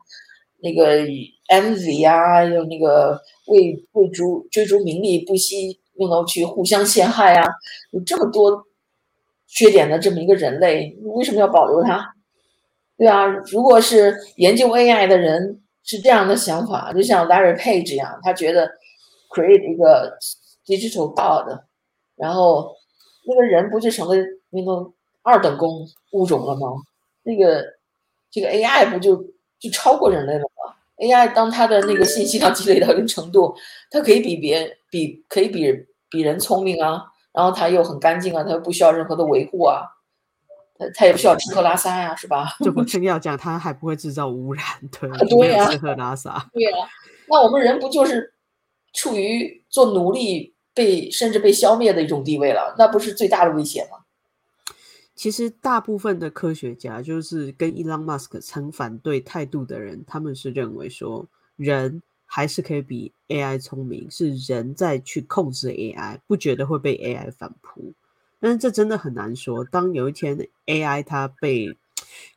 [0.61, 1.01] 那个
[1.47, 7.47] envy 啊，又那个为为逐追逐名利不惜用到去互相陷害啊，
[7.91, 8.65] 有这么多
[9.47, 12.13] 缺点的这么一个人类，为什么要保留它？
[12.97, 18.69] 对啊，如果是研究 AI 的人是这样的想法，就像 Larry Page 一样，他觉得
[19.29, 20.17] create 一个
[20.65, 21.59] digital god，
[22.15, 22.75] 然后
[23.25, 24.15] 那个人不就成了
[24.49, 26.67] 那种二等工物种了吗？
[27.23, 27.63] 那个
[28.31, 29.15] 这个 AI 不就
[29.59, 30.58] 就超过人类了吗
[30.99, 33.55] ？AI 当它的那个信息量积累到一定程度，
[33.89, 35.73] 它可以比别人比可以比
[36.09, 39.83] 比人聪明啊，然后它又很干净啊，它又不需要任何的维护啊。
[40.77, 42.49] 它它也不需要吃喝拉撒呀，是吧？
[42.63, 44.63] 就我正要讲，它还不会制造污染，
[44.99, 46.71] 对， 对呀，吃喝拉撒，对呀。
[47.27, 48.33] 那我们人不就是
[48.93, 52.73] 处于做奴隶、被甚至被消灭的一种地位了？
[52.77, 53.99] 那不是最大的威胁吗？
[55.19, 61.27] 其实大部分的科学家，就是跟伊朗马斯克曾反对态度的人，他们是认为说，
[61.57, 67.93] 人还是可以比 AI 聪明，是人在去控制 AI，不觉得会被 AI 反扑。
[68.39, 69.61] 但是这真的很难说。
[69.65, 71.77] 当有一天 AI 它被，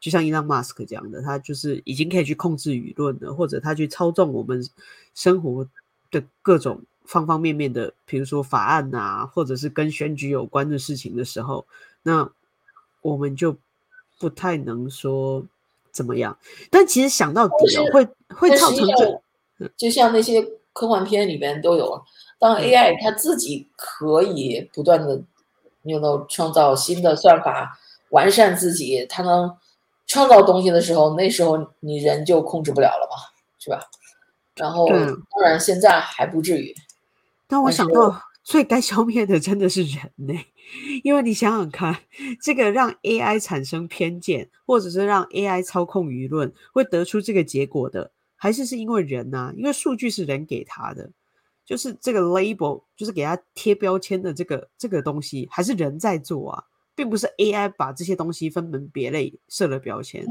[0.00, 4.60] 就像伊朗马斯克讲的，它就是已经可以去控制舆论了，或者它去操纵我们
[5.14, 5.64] 生活
[6.10, 11.64] 的各种方方面面的，比如说法案啊，或者是跟选举有关的事情的时候，
[12.02, 12.28] 那
[13.02, 13.54] 我们就
[14.18, 15.44] 不太能说
[15.90, 16.38] 怎么样。
[16.70, 18.86] 但其实想到底哦，会会造成
[19.58, 22.02] 这，就像那些科幻片里边都有，
[22.38, 25.22] 当 AI 它自己可以不断的。
[25.84, 27.76] 你能创造新的算法，
[28.10, 29.52] 完善自己，它能
[30.06, 33.16] 创造东西的时候，那时候你人就控制不了了嘛，
[33.58, 33.90] 是吧？
[34.54, 36.72] 然后当然现在还不至于。
[37.48, 40.34] 但我想到所以该消灭的真的是人呢，
[41.04, 41.96] 因为你想想看，
[42.42, 49.52] 这个让 AI 产生偏见，或者是让 AI 操控舆论，会得出这个结果的，还是是因为人呐？
[49.56, 51.10] 因为数据是人给他的。
[51.64, 56.64] 就是这个 label，就是给他贴标签的这个这个东西，还是人在做啊，
[56.96, 60.26] 并不是 AI 把这些东西分门别类设了标签，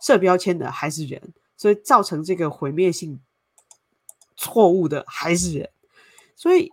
[0.00, 1.20] 设标签的还是人，
[1.56, 3.20] 所以造成这个毁灭性
[4.36, 5.68] 错误的还是人，
[6.36, 6.72] 所以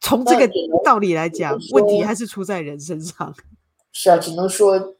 [0.00, 0.50] 从这个
[0.84, 3.34] 道理来讲，问题还是出在人身上。
[3.92, 4.96] 是啊，只能说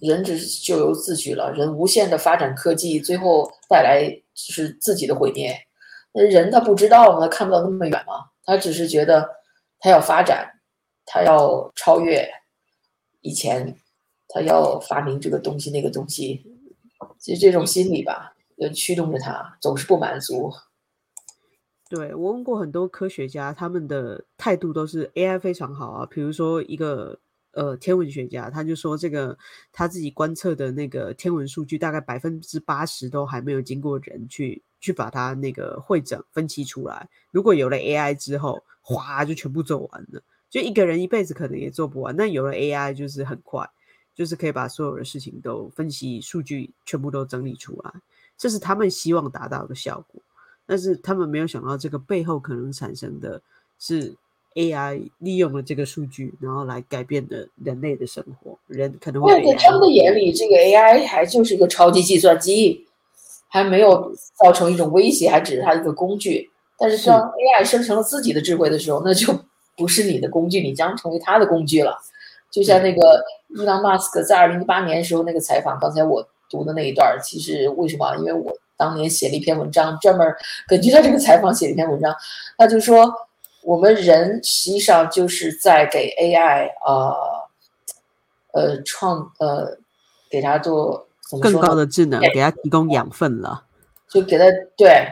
[0.00, 5.54] 人只是咎由自取了，人无限的发展科技，最后带来就是自己的毁灭。
[6.12, 7.20] 那人他不知道吗？
[7.20, 8.30] 他看不到那么远吗？
[8.44, 9.28] 他只是觉得
[9.78, 10.60] 他要发展，
[11.04, 12.28] 他要超越
[13.20, 13.76] 以前，
[14.28, 16.44] 他要发明这个东西那个东西。
[17.18, 20.52] 其实这种心理吧，就，驱动着他总是不满足。
[21.88, 26.06] 对我问过很多科学家，他们的态度都是 AI 非常好啊。
[26.06, 27.18] 比如说一个
[27.52, 29.36] 呃天文学家，他就说这个
[29.72, 34.62] 他自己观测的那个天文数据，大概百分之八十都还没有经过人去。
[34.80, 37.08] 去把它那个会诊分析出来。
[37.32, 40.22] 如果有了 AI 之后，哗就全部做完了。
[40.48, 43.68] 就一个人一辈子可能也做不完，那有了 AI 就是很快，
[44.14, 47.92] 就是可以把所有的事情都分析数据全部都整理出来。
[48.36, 50.22] 这是他们希望达到的效果，
[50.68, 53.40] 但是他们没有想到这个背后可能产生的
[53.80, 54.14] 是
[54.54, 58.56] AI 利用了这个数据，然后来改变了人类的生活。
[58.66, 62.84] 人可能会在他们的眼里，这个 AI 还就是一个超级计算机。
[63.50, 66.50] 还没有造成一种威胁，还只是它一个工具。
[66.76, 69.34] 但是当 AI 生成了自己的智慧的时候，那就
[69.74, 71.96] 不是你的工具，你将成为它的工具了。
[72.50, 73.24] 就像那个
[73.58, 78.14] 伊朗马斯克在二零一八年时候那个采访，刚才我读的那一段，其实为什么？
[78.16, 80.26] 因为我当年写了一篇文章，专门
[80.66, 82.14] 根据他这个采访写了一篇文章。
[82.56, 83.12] 他就说，
[83.62, 87.14] 我们人实际上就是在给 AI 呃
[88.52, 89.76] 呃创呃
[90.30, 91.04] 给他做。
[91.42, 93.64] 更高的智能给他提供养分了，
[94.08, 94.46] 就给他
[94.78, 95.06] 对，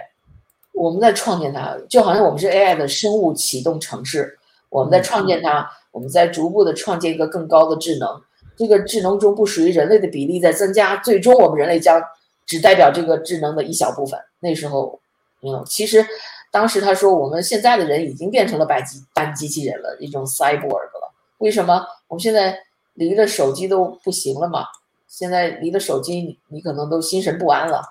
[0.72, 4.38] 我们在创建它，就好像我们是 AI 的生物启动城市，
[4.70, 8.08] 我们在创建它，我们在逐步的创建一个更高的智能，
[8.56, 12.00] 这个智能中不属于人类的比例在增加，最终我们人类将
[12.46, 14.18] 只代表这个智能的一小部分。
[14.38, 14.98] 那时候，
[15.42, 16.06] 嗯，其实
[16.50, 21.12] 当时他说我们现在的人已经变成了半机半机器人了，一种 cyborg 了。
[21.38, 21.84] 为什么？
[22.08, 22.58] 我们现在
[22.94, 24.64] 离了手机都不行了嘛？
[25.08, 27.82] 现在离了手机，你可能都心神不安了，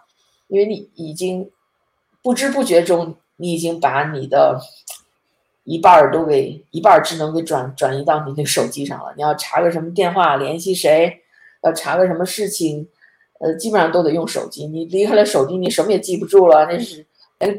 [0.48, 1.52] 因为你已经
[2.24, 4.60] 不知不觉中，你已经把你的
[5.64, 9.14] 一半儿都给一半儿智能给转转移到你那个手机上了。
[9.16, 11.22] 你要查个什么电话联系谁，
[11.64, 12.88] 要查个什么事情，
[13.40, 14.66] 呃，基本上都得用手机。
[14.68, 16.66] 你离开了手机，你什么也记不住了。
[16.66, 17.06] 那是，
[17.40, 17.58] 哎，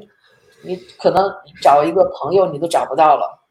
[0.62, 3.42] 你可能找一个朋友你都找不到了。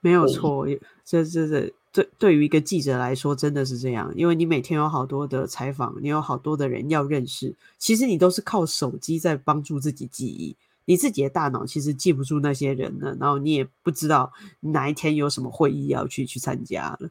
[0.00, 0.66] 没有错，
[1.04, 10.56] 这这这对对于一个记者来说真的是这样，因为你每天有好多的采访，你有好多的人要认识，其实你都是靠手机在帮助自己记忆。
[10.88, 17.08] 你自己的大脑其实记不住那些人的，然后你也不知道哪一天有什么会议要去去参加了。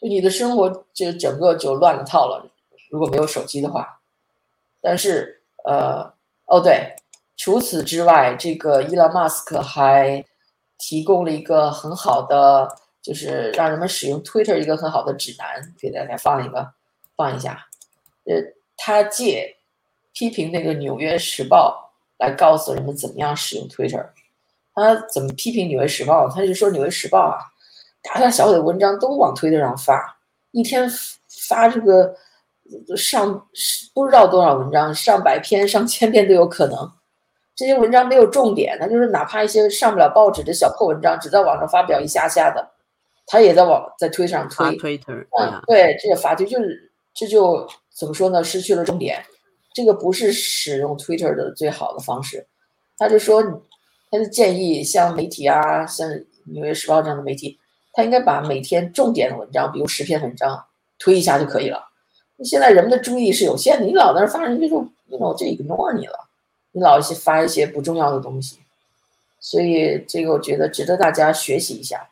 [0.00, 2.50] 就你的生活就整个就乱了套了。
[2.90, 4.00] 如果没有手机的话，
[4.80, 6.12] 但是呃，
[6.46, 6.94] 哦对，
[7.36, 10.24] 除此之外，这个伊隆马斯克还
[10.78, 12.68] 提供了一个很好的，
[13.02, 16.72] 就是让人们使用 Twitter 一个很好的指南，给大家放一个
[17.16, 17.66] 放一下。
[18.24, 18.34] 呃，
[18.76, 19.56] 他借
[20.12, 21.92] 批评那个《纽约时报》
[22.24, 24.06] 来告诉人们怎么样使用 Twitter。
[24.74, 26.28] 他怎么批评《纽约时报》？
[26.32, 27.38] 他就说《纽约时报》啊，
[28.02, 30.18] 大大小小的文章都往推特上发，
[30.52, 30.88] 一天
[31.48, 32.14] 发这个
[32.96, 33.46] 上
[33.94, 36.90] 不知道多少文章，上百篇、上千篇都有可能。
[37.54, 42.70] 这些文章没有重点，那就是哪怕一些上不了报纸的小破文章，只在网上发表一下下的，
[43.26, 44.96] 他也在网在推上推推。
[44.98, 48.44] Twitter，嗯，对，这个法就就是这就怎么说呢？
[48.44, 49.20] 失去了重点，
[49.74, 52.46] 这个不是使用 Twitter 的最好的方式。
[52.96, 53.42] 他就说，
[54.10, 56.08] 他就建议像媒体啊，像
[56.44, 57.58] 《纽约时报》这样的媒体，
[57.92, 60.64] 他应该把每天重点的文章，比如十篇文章
[60.96, 61.84] 推一下就可以了。
[62.44, 66.28] 现在人们的注意是有限的，你老在那儿发，人家就那种就 ignore 你了，
[66.72, 68.58] 你老是发一些不重要的东西，
[69.40, 72.08] 所以这个我觉得值得大家学习一下，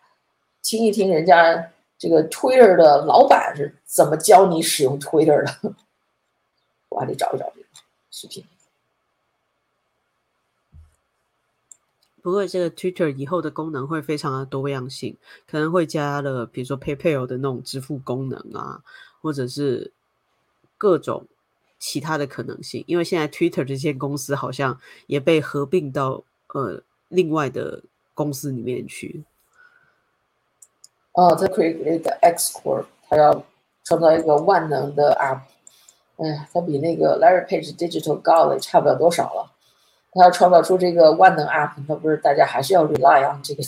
[0.62, 5.74] 听一听人家这个 Twitter 的老板是怎么教你使用 Twitter 的。
[6.88, 7.66] 我还得找一找这个
[8.10, 8.44] 视频。
[12.22, 18.82] 不过这个 Twitter 以后的功能会非常的多样性，可能会加了比如说 PayPal 的那种支付功能啊，
[19.20, 19.92] 或者是
[20.78, 21.26] 各种
[21.78, 22.84] 其他的可能性。
[22.86, 27.82] 因为现在 Twitter 这间公司好像也被合并到呃另外的
[28.14, 29.24] 公司里面去。
[31.12, 33.44] 哦，他 create 一个 X Corp，他要
[33.84, 35.40] 创造一个万能的 app。
[36.18, 39.52] 哎呀，他比那个 Larry Page Digital 高了也差不了多少了。
[40.12, 43.62] 他要创造出这个万能 app，那不是大家还是要 rely on 这个，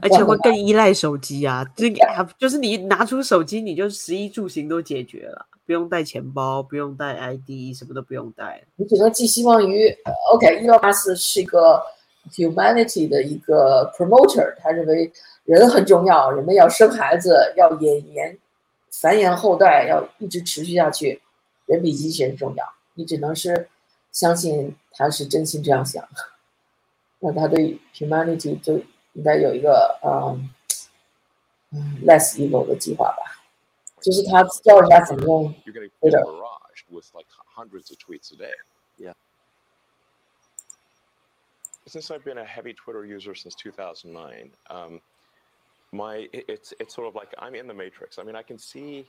[0.00, 1.64] 而且会更依赖手机啊！
[1.76, 8.62] 这个 app 就是你拿出手机，你就食衣住行都解决了，不用带钱包，不用带 ID，什么都不用带。
[8.76, 11.82] 你只能寄希望于呃 OK，伊隆马斯是一个
[12.32, 15.12] humanity 的一个 promoter，他认为
[15.44, 18.38] 人很重要，人们要生孩子，要延延
[18.92, 21.20] 繁衍后代，要一直持续下去，
[21.66, 22.64] 人比机器人重要。
[22.94, 23.68] 你只能是
[24.12, 26.06] 相信他是真心这样想，
[27.20, 28.80] 那他对 humanity 就
[29.13, 30.49] 应该有一个嗯
[31.71, 33.41] 嗯 less evil 的计划吧，
[34.01, 36.19] 就是他教人家怎么用 You're going to Twitter.
[36.19, 38.53] get barraged with like hundreds of tweets a day.
[38.97, 39.13] Yeah.
[41.87, 45.01] Since I've been a heavy Twitter user since 2009, um,
[45.91, 48.17] my it- it's it's sort of like I'm in the matrix.
[48.17, 49.05] I mean, I can see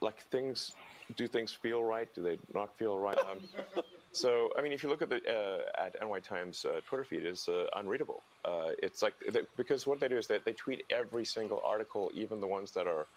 [0.00, 0.72] like things.
[1.16, 2.08] Do things feel right?
[2.14, 3.18] Do they not feel right?
[3.30, 3.40] Um,
[4.13, 7.25] so, I mean, if you look at the uh, at NY Times uh, Twitter feed,
[7.25, 8.21] it's uh, unreadable.
[8.45, 12.11] Uh, it's like they, because what they do is that they tweet every single article,
[12.13, 13.07] even the ones that are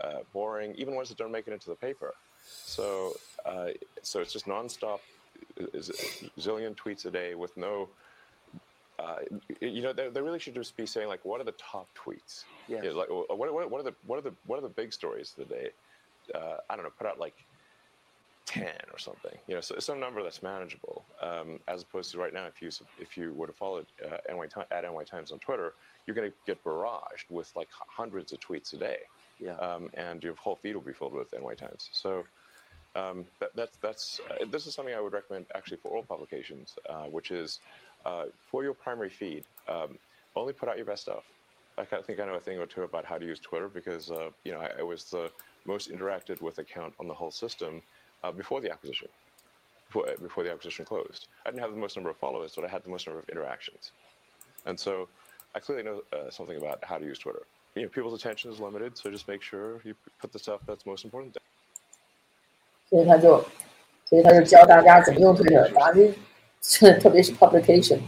[0.00, 2.14] uh, boring, even ones that don't make it into the paper.
[2.46, 3.70] So, uh,
[4.02, 5.00] so it's just nonstop,
[6.38, 7.88] zillion tweets a day with no.
[8.96, 9.16] Uh,
[9.60, 12.44] you know, they, they really should just be saying like, what are the top tweets?
[12.68, 12.84] Yes.
[12.84, 15.34] Yeah, like, what, what, what are the what are the what are the big stories
[15.36, 15.70] of the day?
[16.32, 16.92] Uh, I don't know.
[16.96, 17.34] Put out like
[18.46, 22.18] 10 or something you know so it's some number that's manageable um, as opposed to
[22.18, 22.68] right now if you
[23.00, 25.72] if you were to follow uh, NY at NY Times on Twitter
[26.06, 28.98] you're going to get barraged with like hundreds of tweets a day.
[29.40, 29.56] Yeah.
[29.56, 31.90] um, and your whole feed will be filled with NY Times.
[31.92, 32.24] So
[32.94, 36.76] um, that, that's that's uh, this is something I would recommend actually for all publications
[36.88, 37.58] uh, which is
[38.06, 39.98] uh, for your primary feed um,
[40.36, 41.24] only put out your best stuff.
[41.76, 43.68] I kind of think I know a thing or two about how to use Twitter
[43.68, 45.30] because uh, you know I, I was the
[45.64, 47.82] most interacted with account on the whole system
[48.23, 49.07] uh, before the acquisition,
[49.87, 51.27] before, before the acquisition closed.
[51.45, 53.29] I didn't have the most number of followers, but I had the most number of
[53.29, 53.91] interactions,
[54.65, 55.07] and so
[55.55, 57.43] I clearly know uh, something about how to use Twitter.
[57.75, 60.85] You know, people's attention is limited, so just make sure you put the stuff that's
[60.85, 61.37] most important.
[62.89, 63.45] 所以他就，
[64.05, 66.13] 所以他就教大家怎么用 Twitter，把你，
[66.99, 68.01] 特别是 publications，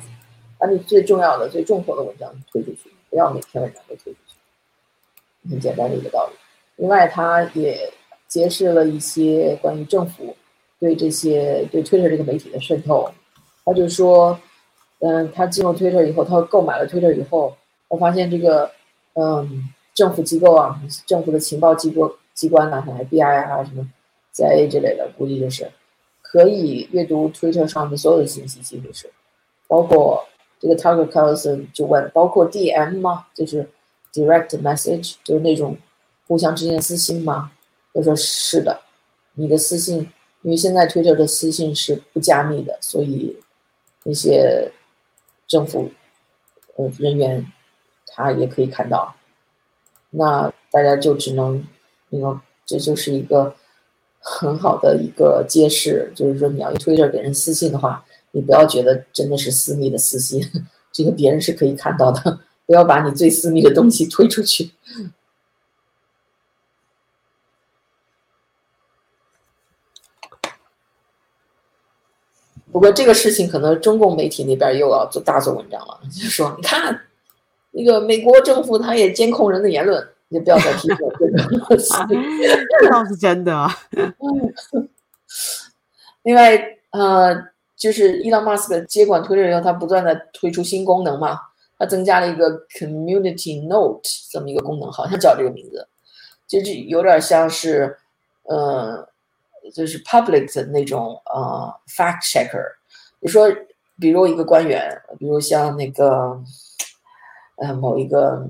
[0.58, 6.36] 把你最重要的、最重头的文章推出去，不要每篇文章都推出去，很简单的一个道理。
[6.78, 7.94] 另外，他也
[8.29, 10.37] 揭示了一些关于政府
[10.79, 13.11] 对这些对 Twitter 这个媒体的渗透。
[13.65, 14.39] 他就说，
[15.01, 17.57] 嗯，他进入 Twitter 以后，他购买了 Twitter 以后，
[17.89, 18.71] 我发现这个，
[19.15, 23.89] 嗯，政府机构啊，政府的情报机构机关呐、像 FBI 啊什么
[24.35, 25.71] CIA 之类的，估计就是
[26.23, 29.11] 可以阅读 Twitter 上的所有的信息，几乎是，
[29.67, 30.25] 包括
[30.61, 33.27] 这个 Tucker Carlson 就问，包括 DM 吗？
[33.35, 33.69] 就是
[34.13, 35.77] Direct Message，就是那种
[36.29, 37.51] 互相之间的私信吗？
[37.97, 38.83] 他说是的，
[39.35, 40.01] 你的私信，
[40.43, 43.39] 因为现在 Twitter 的私信是不加密的，所以
[44.05, 44.71] 那些
[45.49, 45.91] 政府
[46.77, 47.51] 呃人员
[48.07, 49.17] 他也可以看到。
[50.11, 51.67] 那大家就只能，
[52.11, 53.55] 那个这就是一个
[54.21, 60.43] 很好的一个揭示，就是说你要一推着给人私信的话，你不要觉得真的是私密的私信，
[60.93, 64.71] 这个别人是可以看到的， 不要把你最私密的东西推出去。
[72.77, 77.01] 不过这个事情可能中共媒体那边又要做大做文章了，就是说你看，
[77.71, 81.11] 那个美国政府他也监控人的言论，你不要再提这个。
[81.75, 83.75] 这倒是真的啊。
[86.25, 86.55] 另外，
[86.91, 87.35] 呃，
[87.75, 91.39] 就是伊朗马斯克接管推特以后，他不断的推出新功能嘛，
[91.79, 95.89] 他增加了一个 Community Note 这么一个功能，好像叫这个名字，
[96.47, 97.97] 就是有点像是，
[98.43, 99.09] 呃。
[99.75, 102.65] 就是 public 的那种呃 fact checker，
[103.21, 103.49] 比如说，
[104.01, 106.41] 比如一个官员，比如像那个
[107.57, 108.49] 呃某一个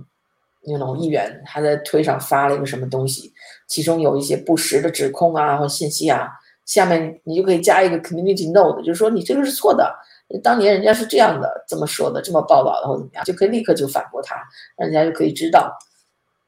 [0.62, 3.32] 那种议员，他在推上发了一个什么东西，
[3.66, 6.28] 其中有一些不实的指控啊或信息啊，
[6.64, 9.94] 下面你就可以加一个 community note，就是说你这个是错的，
[10.42, 14.36] 当年人家是这样的这么说的，这么报道的或怎么样，就可以立刻就反驳他，
[14.76, 15.76] 让人家就可以知道。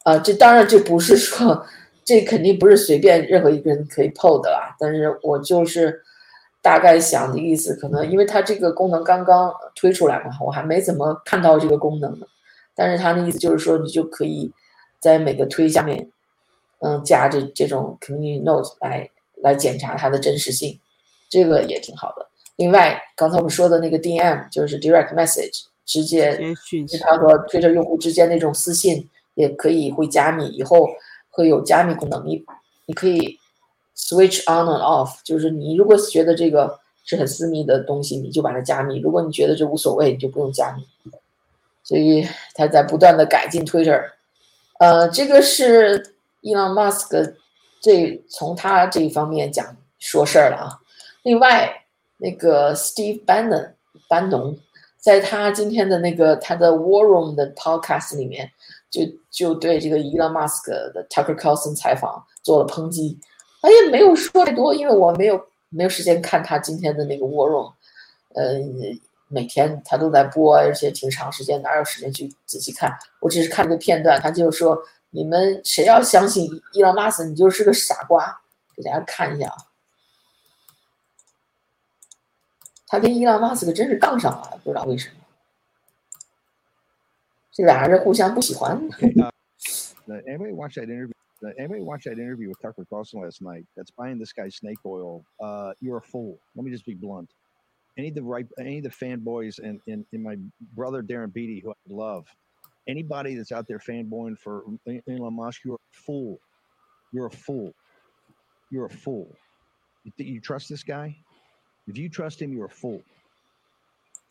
[0.04, 1.66] 啊，这当然这不是说。
[2.08, 6.02] 这肯定不是随便任何一个人可以 PO 的啦，但是我就是
[6.62, 12.26] 大概想的意思，可能因为它这个功能刚刚推出来嘛，我还没怎么看到这个功能呢。
[12.74, 14.50] 但是它的意思就是说，你就可以
[14.98, 16.10] 在每个推下面，
[16.78, 19.10] 嗯，加这这种 community note 来
[19.42, 20.80] 来检查它的真实性，
[21.28, 22.26] 这个也挺好的。
[22.56, 26.40] 另外，刚才我们说的那个 DM 就是 direct message，直接
[27.02, 30.88] 他和 Twitter 用户之间那种私信也可以会加密，以后。
[31.38, 32.44] 会有加密功能，你
[32.86, 33.38] 你可以
[33.96, 40.84] switch on and off，就是你如果觉得这个是很私密的东西，你就把它加密；如果你觉得这无所谓，你就不用加密。
[41.84, 44.02] 所以他在不断的改进 Twitter，
[44.80, 47.34] 呃，这个是伊朗马斯克
[47.80, 50.80] 这从他这一方面讲说事儿了啊。
[51.22, 51.84] 另外，
[52.16, 53.74] 那个 Steve Bannon
[54.08, 54.58] 班农，
[54.98, 58.50] 在他今天的那个他的 War Room 的 podcast 里面。
[58.90, 63.18] 就就对这个伊朗马斯克的 Tucker Carlson 采访做了抨击，
[63.60, 67.72] 他也没有说太多，因为我没有没有时间看他今天的那个 War Room，
[68.34, 68.54] 呃，
[69.28, 72.96] 每天他都在播，而且挺长时间，哪有时间去仔细看？
[73.20, 74.78] 我只是看这个片段，他就说
[75.10, 78.40] ：“你们谁要相信伊朗马斯克，你就是个傻瓜。”
[78.74, 79.56] 给大家看一下啊，
[82.86, 85.14] 他跟伊朗马斯克真是杠上了，不知道为什么。
[87.57, 88.79] 这俩人互相不喜欢。
[90.27, 91.13] anybody watch that interview?
[91.59, 93.65] Anybody watch that interview with Tucker Carlson last night?
[93.75, 95.23] That's buying this guy snake oil.
[95.39, 96.39] Uh, you're a fool.
[96.55, 97.29] Let me just be blunt.
[97.97, 100.37] Any of the right, any of the fanboys and, and, and my
[100.75, 102.25] brother Darren Beatty, who I love,
[102.87, 106.39] anybody that's out there fanboying for Elon Musk, you're a fool.
[107.11, 107.73] You're a fool.
[108.71, 109.27] You're a fool.
[110.03, 111.15] You, you trust this guy?
[111.87, 113.01] If you trust him, you're a fool.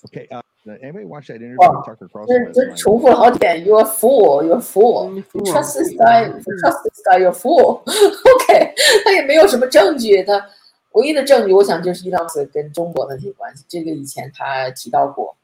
[0.06, 0.26] Okay.
[0.30, 0.42] Uh,
[0.81, 2.51] Anybody watch that interview with Tucker Carlson?
[2.51, 3.65] 这这重复了好几遍。
[3.65, 4.43] You're a fool.
[4.43, 5.13] You're a fool.
[5.15, 6.29] You trust this guy?
[6.59, 7.19] Trust this guy?
[7.19, 7.81] You're a fool.
[7.85, 8.73] OK，
[9.05, 10.23] 他也没有什么证据。
[10.23, 10.45] 他
[10.91, 13.63] 唯一的证据，我想就是伊朗斯跟中国的那些关系。
[13.67, 15.35] 这个以前他提到过。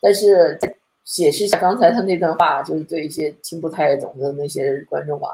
[0.00, 0.58] 但是
[1.04, 5.32] 解释一下刚才他那段话，就是对一些听不太懂的那些观众啊，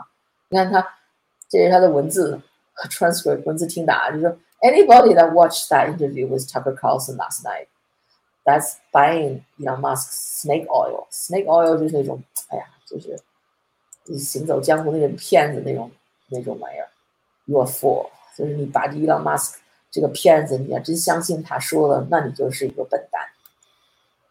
[0.49, 0.87] 你看他，
[1.49, 2.41] 这是他的文字
[2.89, 7.67] transcript 文字听打，就是说 Anybody that watched that interview with Tucker Carlson last night.
[8.43, 11.07] That's buying Elon Musk snake oil.
[11.11, 13.21] Snake oil 就是那种，哎呀，就是
[14.07, 15.91] 你行走江湖那种骗子那种
[16.29, 16.89] 那种玩意儿。
[17.47, 19.57] You're fool，就是你把这 Elon Musk
[19.91, 23.21] 这个骗子，你要真相信他说的，那你就是一个笨蛋。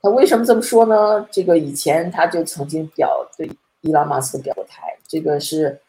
[0.02, 1.28] 他为什么这么说呢？
[1.32, 3.48] 这个以前他就曾经表对
[3.84, 5.80] Elon Musk 的表态，这个是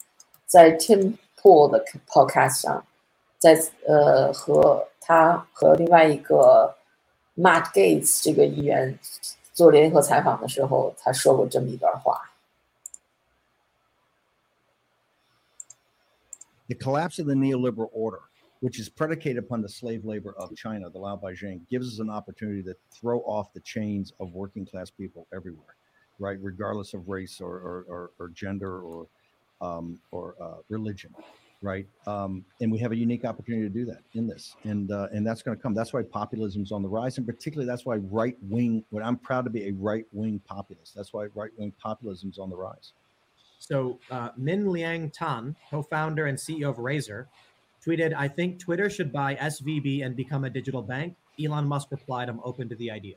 [0.44, 2.84] 在 Tim Pool 的 podcast 上，
[3.38, 6.76] 在呃和他和另外一个。
[7.39, 8.97] Matt Gates 这个议员
[9.53, 12.31] 做联合采访的时候，他说过这么一段话：“
[16.67, 18.21] The collapse of the neoliberal order
[18.61, 22.09] which is predicated upon the slave labor of China, the Lao Beijing, gives us an
[22.09, 25.75] opportunity to throw off the chains of working class people everywhere,
[26.17, 26.39] right?
[26.41, 29.07] Regardless of race or, or, or, or gender or,
[29.61, 31.13] um, or uh, religion,
[31.62, 31.86] right?
[32.06, 35.26] Um, and we have a unique opportunity to do that in this, and uh, and
[35.26, 35.74] that's going to come.
[35.74, 38.84] That's why populism's on the rise, and particularly that's why right wing.
[38.90, 40.94] What I'm proud to be a right wing populist.
[40.94, 42.92] That's why right wing populism's on the rise.
[43.58, 47.28] So uh, Min Liang Tan, co-founder and CEO of Razor,
[47.86, 52.28] tweeted, "I think Twitter should buy SVB and become a digital bank." Elon Musk replied,
[52.28, 53.16] "I'm open to the idea."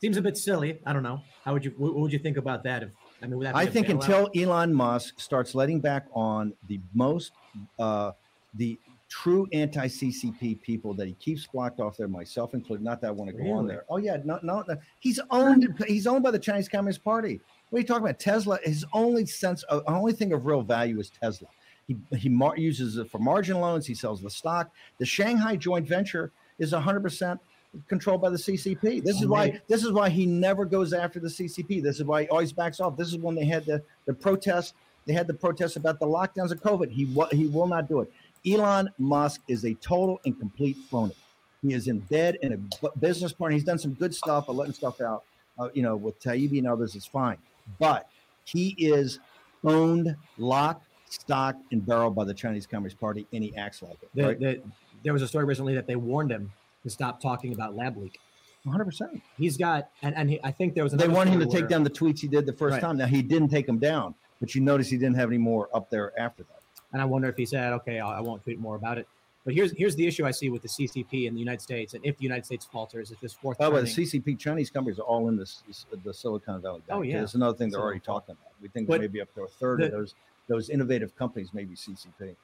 [0.00, 0.80] Seems a bit silly.
[0.86, 1.22] I don't know.
[1.44, 1.74] How would you?
[1.76, 2.84] What would you think about that?
[2.84, 2.92] If
[3.22, 6.80] I mean, would that be I think until Elon Musk starts letting back on the
[6.94, 7.32] most,
[7.78, 8.12] uh,
[8.54, 12.82] the true anti-CCP people that he keeps blocked off there, myself included.
[12.84, 13.84] Not that I want to go on there.
[13.90, 14.76] Oh yeah, no, no, no.
[15.00, 15.74] He's owned.
[15.86, 17.40] He's owned by the Chinese Communist Party.
[17.68, 18.18] What are you talking about?
[18.18, 18.58] Tesla.
[18.62, 21.48] His only sense, of, only thing of real value is Tesla.
[21.86, 23.86] He he mar- uses it for margin loans.
[23.86, 24.70] He sells the stock.
[24.98, 27.40] The Shanghai joint venture is 100 percent
[27.88, 29.02] controlled by the CCP.
[29.02, 31.82] This is why this is why he never goes after the CCP.
[31.82, 32.96] This is why he always backs off.
[32.96, 34.74] This is when they had the the protest.
[35.06, 36.90] They had the protests about the lockdowns of COVID.
[36.90, 37.04] He
[37.36, 38.12] he will not do it.
[38.46, 41.14] Elon Musk is a total and complete phony.
[41.62, 43.54] He is in bed in a business partner.
[43.54, 45.24] He's done some good stuff, but letting stuff out,
[45.58, 47.36] uh, you know, with Taibbi and others is fine.
[47.78, 48.08] But
[48.44, 49.18] he is
[49.62, 54.08] owned, lock, stock, and barrel by the Chinese Communist Party, and he acts like it.
[54.14, 54.40] The- right?
[54.40, 54.62] the-
[55.02, 56.50] there was a story recently that they warned him
[56.82, 58.18] to stop talking about lab leak.
[58.64, 58.84] 100.
[58.84, 61.46] percent He's got, and, and he, I think there was They another want him to
[61.46, 62.80] story take where- down the tweets he did the first Right.
[62.82, 62.98] time.
[62.98, 65.88] Now he didn't take them down, but you notice he didn't have any more up
[65.90, 66.56] there after that.
[66.92, 69.06] and I wonder if he said, "Okay, I I won't tweet more about it."
[69.46, 72.04] But here's here's the issue I see with the CCP in the United States, and
[72.04, 74.98] if the United States falters, if this fourth By the way, the CCP Chinese companies
[74.98, 76.82] are all in this, this the Silicon Valley.
[76.90, 77.18] Oh, yeah.
[77.18, 78.52] There's another thing they're So- already talking about.
[78.60, 80.14] We think But maybe up to a third of those
[80.48, 82.34] those innovative companies may be CCP.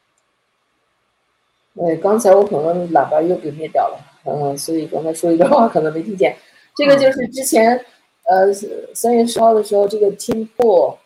[1.77, 6.35] 对，刚才我可能喇叭又给灭掉了，嗯、所以刚才说一段话可能没听见。
[6.75, 7.79] 这个就是之前，
[8.25, 8.53] 呃，
[8.95, 10.97] 三月十号的时候，这个 Tim Pool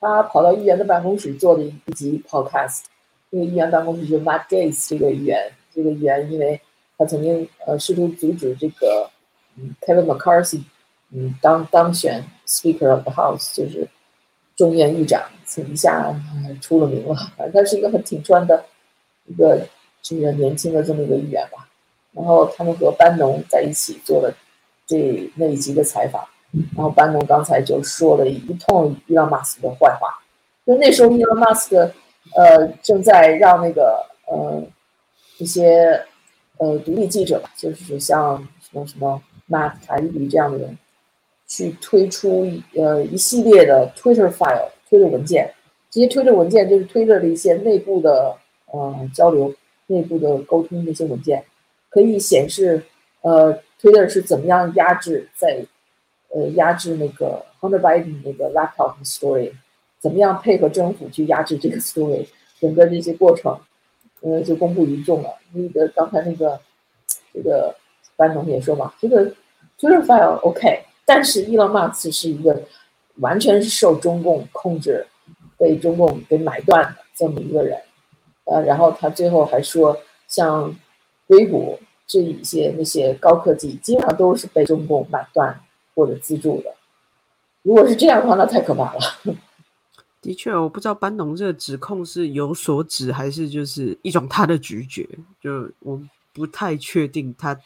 [0.00, 2.82] 他跑到议员的办公室做的一集 podcast。
[3.30, 6.60] 这个议员办公室就是 Matt Gates 这个议员，这个议员因为
[6.96, 9.10] 他曾经呃试图阻止这个
[9.56, 10.62] 嗯 Kevin McCarthy
[11.12, 13.88] 嗯当当选 Speaker of the House，就是
[14.56, 15.22] 众议院议长，
[15.70, 16.06] 一下
[16.44, 17.14] 呃出了名了。
[17.36, 18.64] 反正他是一个很挺川的
[19.26, 19.66] 一个
[20.02, 21.66] 这个年轻的这么一个议员吧。
[22.12, 24.34] 然后他们和班农在一起做了
[24.84, 26.26] 这那一集的采访，
[26.76, 30.18] 然后班农刚才就说了一通伊朗马斯的坏话，
[30.66, 31.92] 就那时候伊朗马斯克
[32.34, 34.60] 呃正在让那个呃
[35.38, 36.04] 一些
[36.58, 40.76] 呃独立记者吧，就是像什么什么马塔伊比这样的人，
[41.46, 45.54] 去推出呃一系列的 Twitter file、推特文件，
[45.88, 48.36] 这些推特文件就是推特的一些内部的
[48.72, 49.54] 呃交流、
[49.90, 51.44] 内部的沟通那些文件，
[51.88, 52.80] 可以显示
[53.22, 55.64] 呃 Twitter 是怎么样压制在
[56.28, 59.52] 呃压制那个 Hunter Biden 那个 laptop story，
[59.98, 62.24] 怎么样配合政府去压制这个 story，
[62.60, 63.58] 整个这些过程，
[64.20, 65.30] 呃就公布于众了。
[65.52, 66.60] 那个刚才那个
[67.34, 67.74] 这个
[68.14, 69.26] 班农也说嘛，这个
[69.78, 72.62] Twitter file OK，但是伊朗马斯是一个
[73.16, 75.04] 完全是受中共控制，
[75.58, 77.76] 被中共给买断的这么一个人。
[78.50, 79.96] 呃，然后他最后还说，
[80.26, 80.74] 像
[81.28, 85.60] 硅谷这一些那些高科技，基本上都是被中共买断
[85.94, 86.74] 或者资助的。
[87.62, 89.00] 如果是这样的话，那太可怕了。
[90.20, 95.08] 的确，我不知道班农这个指控是有所指，还是就是一种他的直觉，
[95.40, 96.00] 就我
[96.32, 97.56] 不太确定他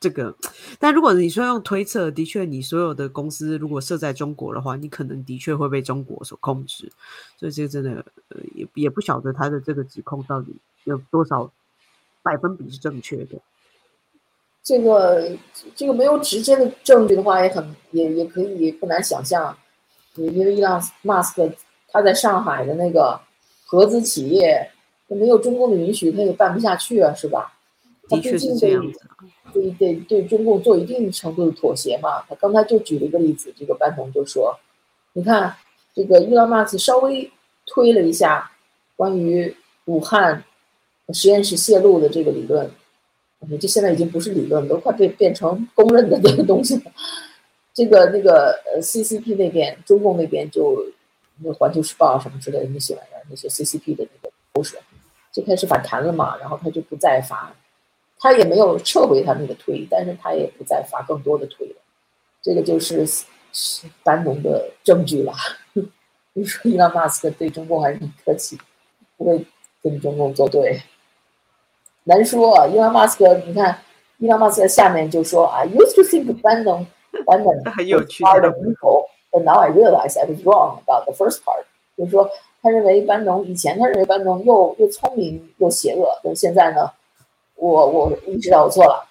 [0.00, 0.34] 这个。
[0.78, 6.90] 但如果你说用推测，的确，你所有的公司如果设在中国的话，你可能的确会被中国所控制。
[7.36, 11.50] 所以这个真的，呃，也也不晓得他的这个指控到底有多少
[12.22, 13.38] 百分比是正确的。
[14.62, 15.32] 这个
[15.74, 19.56] 这个没有直接的证据的话，也很也也可以不难想象，
[20.14, 21.50] 因为伊朗马斯克
[21.88, 23.18] 他在上海的那个
[23.64, 24.70] 合资企业，
[25.06, 27.57] 没有中共的允许，他也办不下去啊，是吧？
[28.08, 29.16] 他的确是毕竟得这样子啊。
[29.52, 32.22] 得得对中共做一定程度的妥协嘛。
[32.28, 34.58] 他刚才就举了一个例子，这个班农就说，
[35.14, 35.54] 你看
[35.94, 37.30] 这个伊朗马斯稍微
[37.66, 38.50] 推了一下
[38.96, 39.54] 关于
[39.86, 40.44] 武汉
[41.14, 42.70] 实验室泄露的这个理论，
[43.60, 46.92] 这现在已经不是理论，都快被变成公认的这个东西了。
[47.72, 50.84] 这个那个呃 CCP 那边，中共那边就
[51.42, 54.78] 那《环球时报》什么之类的那些玩意儿，那些 CCP 的那个口水，
[55.32, 56.36] 就开始反弹了嘛。
[56.38, 57.54] 然后他就不再发，
[58.18, 61.76] 他也没有撤回他那个推，但是他也不再发更多的推了。
[62.42, 63.06] 这个就是
[63.52, 65.32] 是班农的证据了。
[66.34, 68.58] 你说伊朗马斯克对中共还是很客气，
[69.16, 69.44] 不会
[69.82, 70.80] 跟中共作对。
[72.04, 72.66] 难说啊。
[72.66, 73.78] 伊朗马斯克，你看，
[74.18, 76.86] 伊朗马斯克下面就说啊，used to think Bannon
[77.26, 81.64] Bannon 很有趣的 of evil, but now I realize I was wrong about the first part。
[81.96, 82.30] 就是说，
[82.62, 86.90] 他认为班农以前他认为班农又又聪明又邪恶，但是现在呢，
[87.58, 89.04] 我我意识到我错了。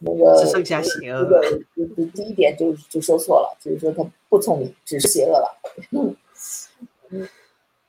[0.00, 5.58] 那个只剩下邪恶这个第第一点就就说错了，就是说他不聪明，只是邪恶了。
[5.90, 6.16] 嗯，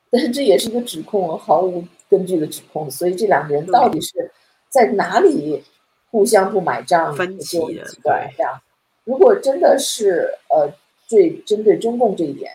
[0.09, 2.89] 但是这也是一个指控，毫无根据的指控。
[2.89, 4.31] 所以这两个人到底是
[4.69, 5.63] 在哪里
[6.09, 8.59] 互相不买账，分歧对这样。
[9.03, 10.71] 如果真的是呃，
[11.07, 12.51] 对针对中共这一点，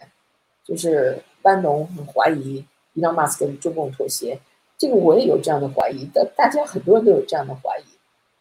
[0.65, 4.41] 就是班农很怀疑伊朗马斯克跟中共妥协，
[4.77, 7.85] 这个我也有这样的怀疑，但大家很多人都有这样的怀疑。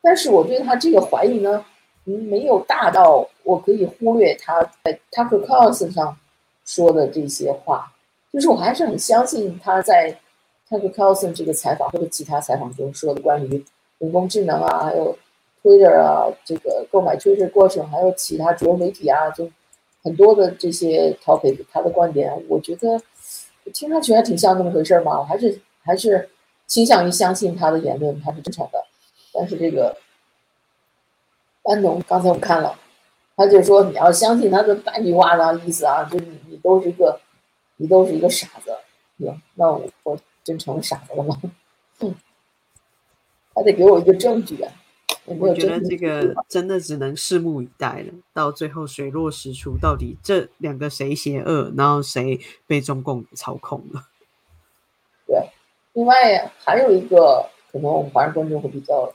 [0.02, 1.64] 但是我对他这个怀疑呢，
[2.06, 6.18] 嗯，没有大到我可以忽略他在 Tucker Carlson 上
[6.66, 7.92] 说的这些话，
[8.34, 10.14] 就是我还是很相信他在
[10.70, 13.64] Tucker Carlson 这个采访或者其他采访中说的关于
[14.00, 15.18] 人工智能啊，还有
[15.64, 19.50] Twitter 啊，这个购买 Twitter 过程，还有其他主流媒体啊，就
[20.04, 23.02] 很多的这些 topic，他的观点，我觉得
[23.74, 26.30] 听上去还挺像那么回事嘛，我还是还是
[26.66, 28.84] 倾向于相信他的言论，他是真诚的。
[29.34, 29.98] 但是这个
[31.62, 32.78] 班农刚才我看了，
[33.36, 37.20] 他就说你要相信他的半句话的意思啊，就你你都是一个
[37.78, 38.76] 你都是一个傻子，
[39.18, 39.42] 行？
[39.56, 41.40] 那我我真成傻子了吗？
[42.00, 42.16] 嗯，
[43.54, 44.72] 还得给我一个证据啊！
[45.26, 48.14] 我觉得这个真的只能拭目以待了。
[48.34, 54.04] 到最后水落石出，到底这两个谁邪恶，然后谁被中共操控了？
[55.94, 59.14] 对，另外还有一个可能我们华人观众会比较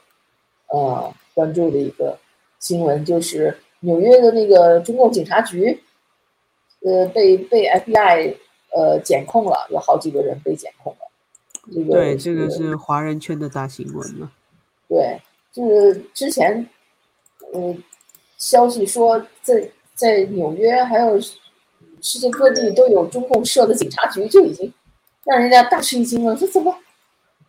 [0.69, 2.19] 呃关注的一个
[2.59, 5.83] 新闻，就是纽约的那个中共警察局，
[6.81, 8.35] 呃，被被 FBI
[8.71, 10.99] 呃检控了，有好几个人被检控了。
[11.73, 14.31] 这个对，这个是华人圈的大新闻了。
[14.89, 15.21] 对，
[15.53, 16.67] 就是之前，
[17.53, 17.83] 嗯，
[18.39, 24.73] 消息说在在纽约还有世界各地都有中共设的警察局，就已经
[25.29, 26.37] 让人家大吃一惊了。
[26.37, 26.77] 说怎么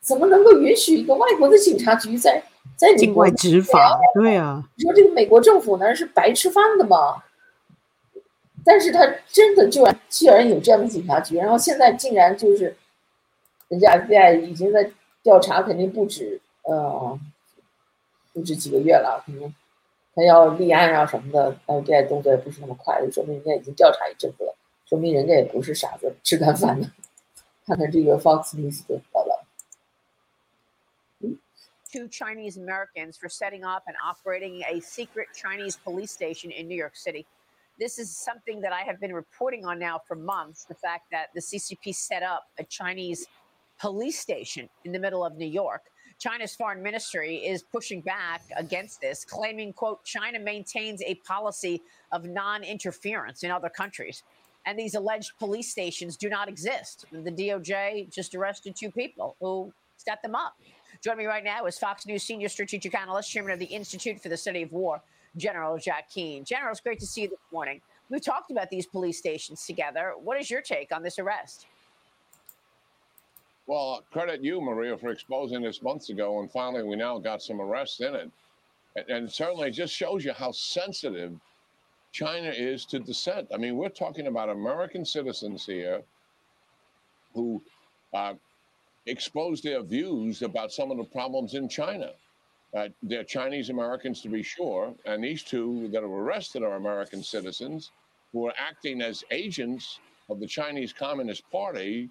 [0.01, 2.43] 怎么能够允许一个外国的警察局在
[2.75, 7.23] 在境外执法，对啊，你说这个美国政府难道是白吃饭的吗？
[8.65, 12.75] 但是他真的居然居然有这样的警察局，然后现在竟然就是
[13.69, 14.91] 人家 FBI 已经在
[15.23, 17.17] 调查，肯定不止呃
[18.33, 19.53] 不止几个月了，可能
[20.13, 24.55] 他要立案啊什么的，但是这动作也不是那么快，就说明人家已经调查一阵子了，
[24.87, 26.87] 说明人家也不是傻子，吃干饭的。
[27.69, 29.01] kind of do your Fox News blah.
[31.91, 36.75] Two Chinese Americans for setting up and operating a secret Chinese police station in New
[36.75, 37.25] York City.
[37.79, 41.27] This is something that I have been reporting on now for months the fact that
[41.33, 43.25] the CCP set up a Chinese
[43.79, 45.83] police station in the middle of New York.
[46.19, 52.25] China's foreign ministry is pushing back against this, claiming, quote, China maintains a policy of
[52.25, 54.21] non interference in other countries.
[54.65, 57.05] And these alleged police stations do not exist.
[57.11, 60.55] The DOJ just arrested two people who set them up.
[61.01, 64.29] Joining me right now is Fox News senior strategic analyst, chairman of the Institute for
[64.29, 65.01] the Study of War,
[65.37, 66.43] General Jack Keane.
[66.43, 67.81] General, it's great to see you this morning.
[68.09, 70.13] We've talked about these police stations together.
[70.21, 71.67] What is your take on this arrest?
[73.67, 77.61] Well, credit you, Maria, for exposing this months ago, and finally we now got some
[77.61, 78.31] arrests in it.
[78.95, 81.39] And, and certainly it just shows you how sensitive
[82.12, 83.48] China is to dissent.
[83.52, 86.02] I mean, we're talking about American citizens here
[87.34, 87.60] who
[88.12, 88.34] uh,
[89.06, 92.12] expose their views about some of the problems in China.
[92.76, 97.22] Uh, they're Chinese Americans, to be sure, and these two that are arrested are American
[97.22, 97.90] citizens
[98.32, 102.10] who are acting as agents of the Chinese Communist Party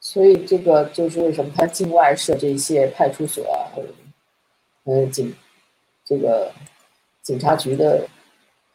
[0.00, 3.70] 所以这个就是为什么他境外设这些派出所啊，
[4.84, 5.34] 呃警
[6.04, 6.52] 这个
[7.22, 8.08] 警察局的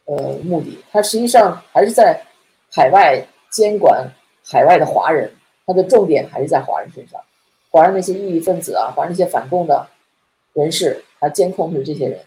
[0.05, 2.25] 呃目的，他实际上还是在
[2.71, 4.07] 海外监管
[4.45, 5.33] 海外的华人，
[5.67, 7.21] 他的重点还是在华人身上，
[7.71, 9.89] 华人那些异议分子啊，华人那些反共的
[10.53, 12.21] 人士，他监控是这些人，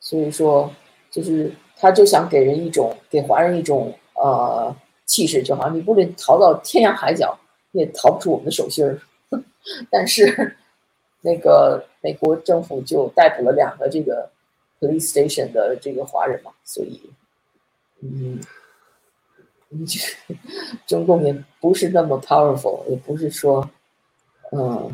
[0.00, 0.72] 所以说
[1.10, 3.94] 就是他就想给人一种给华人一种。
[4.14, 4.72] 呃，
[5.04, 7.36] 气势就好像你不论逃到天涯海角，
[7.72, 9.00] 你也逃不出我们的手心儿。
[9.90, 10.56] 但是，
[11.22, 14.30] 那个美国政府就逮捕了两个这个
[14.78, 17.00] police station 的这个华人嘛，所以，
[18.00, 18.40] 嗯，
[20.86, 23.70] 中共也不是那么 powerful，也不是说，
[24.50, 24.90] 嗯，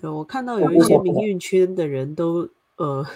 [0.00, 3.06] 对我看到有一些民运圈的人都呃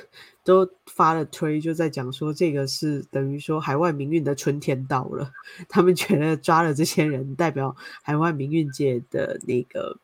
[0.44, 5.32] 都发了推，就在讲说这个是等于说海外民运的春天到了，
[5.68, 9.96] 他们觉得抓了这些人，代表海外民运界的那个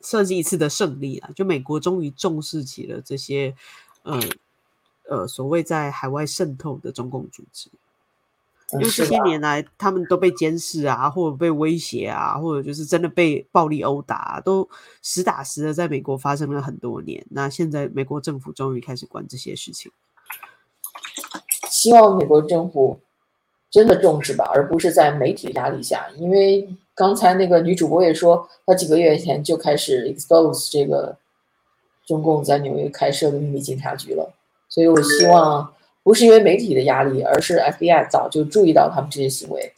[0.00, 1.30] 算是一次的胜利啊！
[1.34, 3.54] 就美国终于重视起了这些
[4.02, 4.20] 呃
[5.08, 7.70] 呃所谓在海外渗透的中共组织。
[8.72, 14.68] 因为这些年来，他们都被监视啊，或者被威胁啊，或者就是真的被暴力殴打，都
[15.00, 17.26] 实打实的在美国发生了很多年。
[17.30, 19.90] 那现在美国政府终于开始管这些事情，
[21.70, 23.00] 希望美国政府
[23.70, 26.06] 真的重视吧，而不是在媒体压力下。
[26.16, 31.16] 因为刚才那个女主播也说，她几个月前就开始 expose 这个
[32.06, 34.32] 中共在纽约开设的秘密警察局了，
[34.68, 35.72] 所以我希望。
[36.04, 39.74] 不是因为媒体的压力，而是 FBI 早就注意到他们这些行为，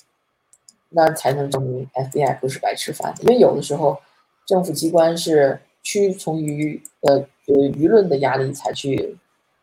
[0.90, 3.12] 那才能证明 FBI 不是白吃饭。
[3.22, 3.98] 因为有的时候，
[4.46, 7.14] 政府机关是屈从于呃
[7.48, 9.16] 呃舆论的压力才去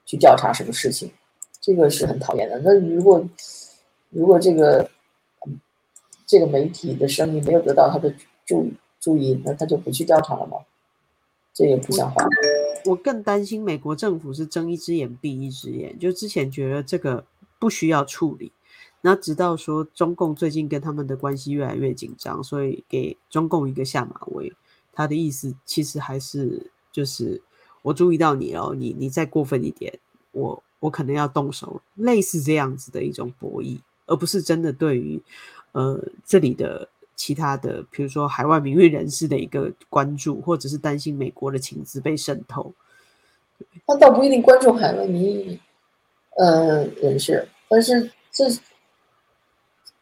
[0.05, 1.09] 去调查什么事情，
[1.61, 2.59] 这个是很讨厌的。
[2.59, 3.23] 那如果
[4.18, 4.89] 如果这个
[6.26, 8.11] 这个媒体的声音没有得到他的
[8.47, 8.68] 注
[8.99, 10.57] 注意，那他就不去调查了吗？
[11.53, 12.26] 这也不像话。
[12.86, 17.24] 我更担心美国政府是睁一只眼闭一只眼，就之前觉得这个
[17.59, 18.51] 不需要处理，
[19.01, 24.51] 那直到说中共最近跟他们的关系越来越紧张，所以给中共一个下马威。
[24.93, 27.39] 他的意思其实还是就是
[27.84, 29.99] 我注意到你了，你你再过分一点，
[30.32, 35.22] 我我可能要动手，类似这样子的一种博弈，而不是真的对于
[35.74, 36.89] 呃这里的。
[37.20, 42.72] 其他的，比如说海外名誉人士的一个关注，或者是担心美国的情资被渗透，
[43.88, 45.60] 他倒不一定关注海外名誉
[46.38, 48.45] 呃人士，但是这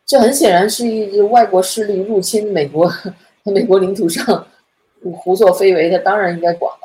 [0.06, 2.92] 这很显然是一外国势力入侵美国
[3.48, 4.46] 美国领土上
[5.02, 6.85] 胡作非为，他当然应该管了。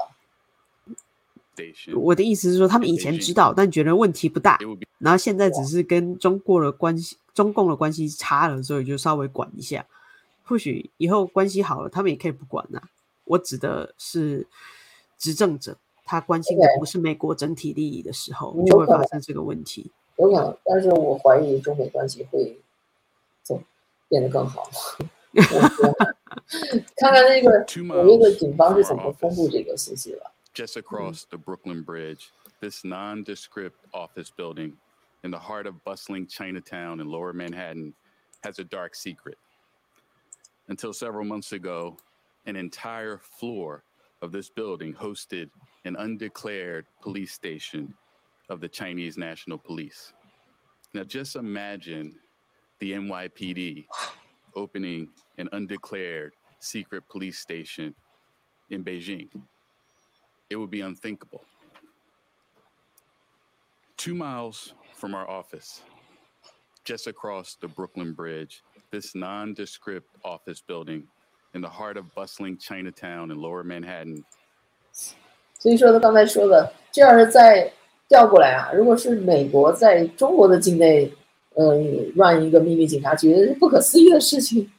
[1.96, 4.58] 我的意思是说，他们以前知道，但觉得问题不大，
[4.98, 9.84] 然后现在只是跟中国的关系、中共的关系差了，所以就稍微管一下。
[10.44, 12.82] 或许以后关系好了，他们也可以不管呐。
[13.24, 14.46] 我指的是
[15.16, 19.90] 执政者，他关心的不是美国整体利益的时候，就会发生这个问题。
[20.16, 22.58] 有可能，但是我怀疑中美关系会
[23.44, 23.62] 走
[24.08, 24.68] 变得更好。
[26.96, 30.32] 看看那个纽约的警方是怎么公布这个信息了。
[30.54, 30.80] Just mm-hmm.
[30.80, 32.30] across the Brooklyn Bridge,
[32.60, 34.76] this nondescript office building
[35.24, 37.94] in the heart of bustling Chinatown in Lower Manhattan
[38.42, 39.36] has a dark secret.
[40.68, 41.96] until several months ago,
[42.46, 43.82] an entire floor
[44.22, 45.50] of this building hosted
[45.84, 47.92] an undeclared police station
[48.48, 50.12] of the Chinese National Police.
[50.94, 52.14] Now, just imagine
[52.78, 53.86] the NYPD
[54.54, 57.94] opening an undeclared secret police station
[58.70, 59.28] in Beijing
[60.49, 61.41] It would be unthinkable.
[63.97, 65.81] Two miles from our office,
[66.83, 71.07] just across the Brooklyn Bridge, this nondescript office building
[71.53, 74.23] in the heart of bustling Chinatown in Lower Manhattan.
[75.57, 77.73] 所以说他刚才说的，这要是再
[78.07, 81.11] 调过来啊，如果是美国在中国的境内，
[81.55, 81.75] 呃，
[82.15, 84.71] run 一个秘密警察局，是不可思议的事情。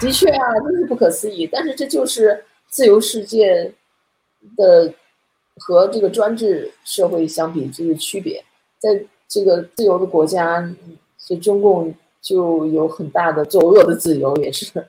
[0.00, 1.46] 的确啊，真是不可思议。
[1.46, 3.72] 但是这就是自由世界
[4.56, 4.92] 的
[5.59, 8.43] 和这个专制社会相比就是区别。
[8.79, 10.67] 在这个自由的国家，
[11.17, 11.93] 这中共。
[12.21, 14.85] 就有很大的作恶的自由，也是，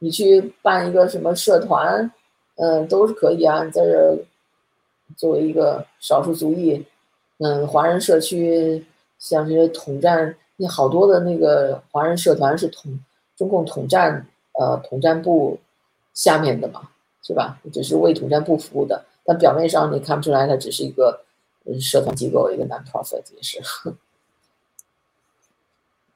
[0.00, 2.10] 你去办一个什么社团，
[2.56, 3.62] 嗯，都是可以啊。
[3.62, 4.18] 你在这
[5.16, 6.84] 作为一个少数族裔，
[7.38, 8.84] 嗯，华人社区，
[9.20, 12.98] 像这些统战，那好多的那个华人社团是统
[13.36, 14.26] 中共统战，
[14.58, 15.56] 呃，统战部
[16.12, 16.88] 下面的嘛，
[17.22, 17.60] 是吧？
[17.72, 21.24] 只是为统战部服务的，但表面上你看不出来，它只是一个
[21.80, 23.60] 社团机构，一个 non-profit 也是。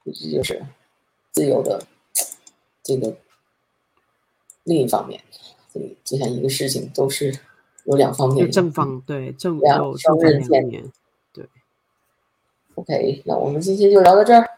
[0.05, 0.65] 这就是
[1.31, 1.83] 自由的
[2.81, 3.15] 这个
[4.63, 5.21] 另一方面，
[5.71, 7.37] 所以就像一个事情都是
[7.83, 10.91] 有两方面，正方对正两双刃剑，
[11.31, 11.47] 对。
[12.75, 14.49] OK，那我们今天就聊到这儿。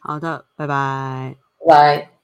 [0.00, 2.17] 好的，拜拜，拜拜。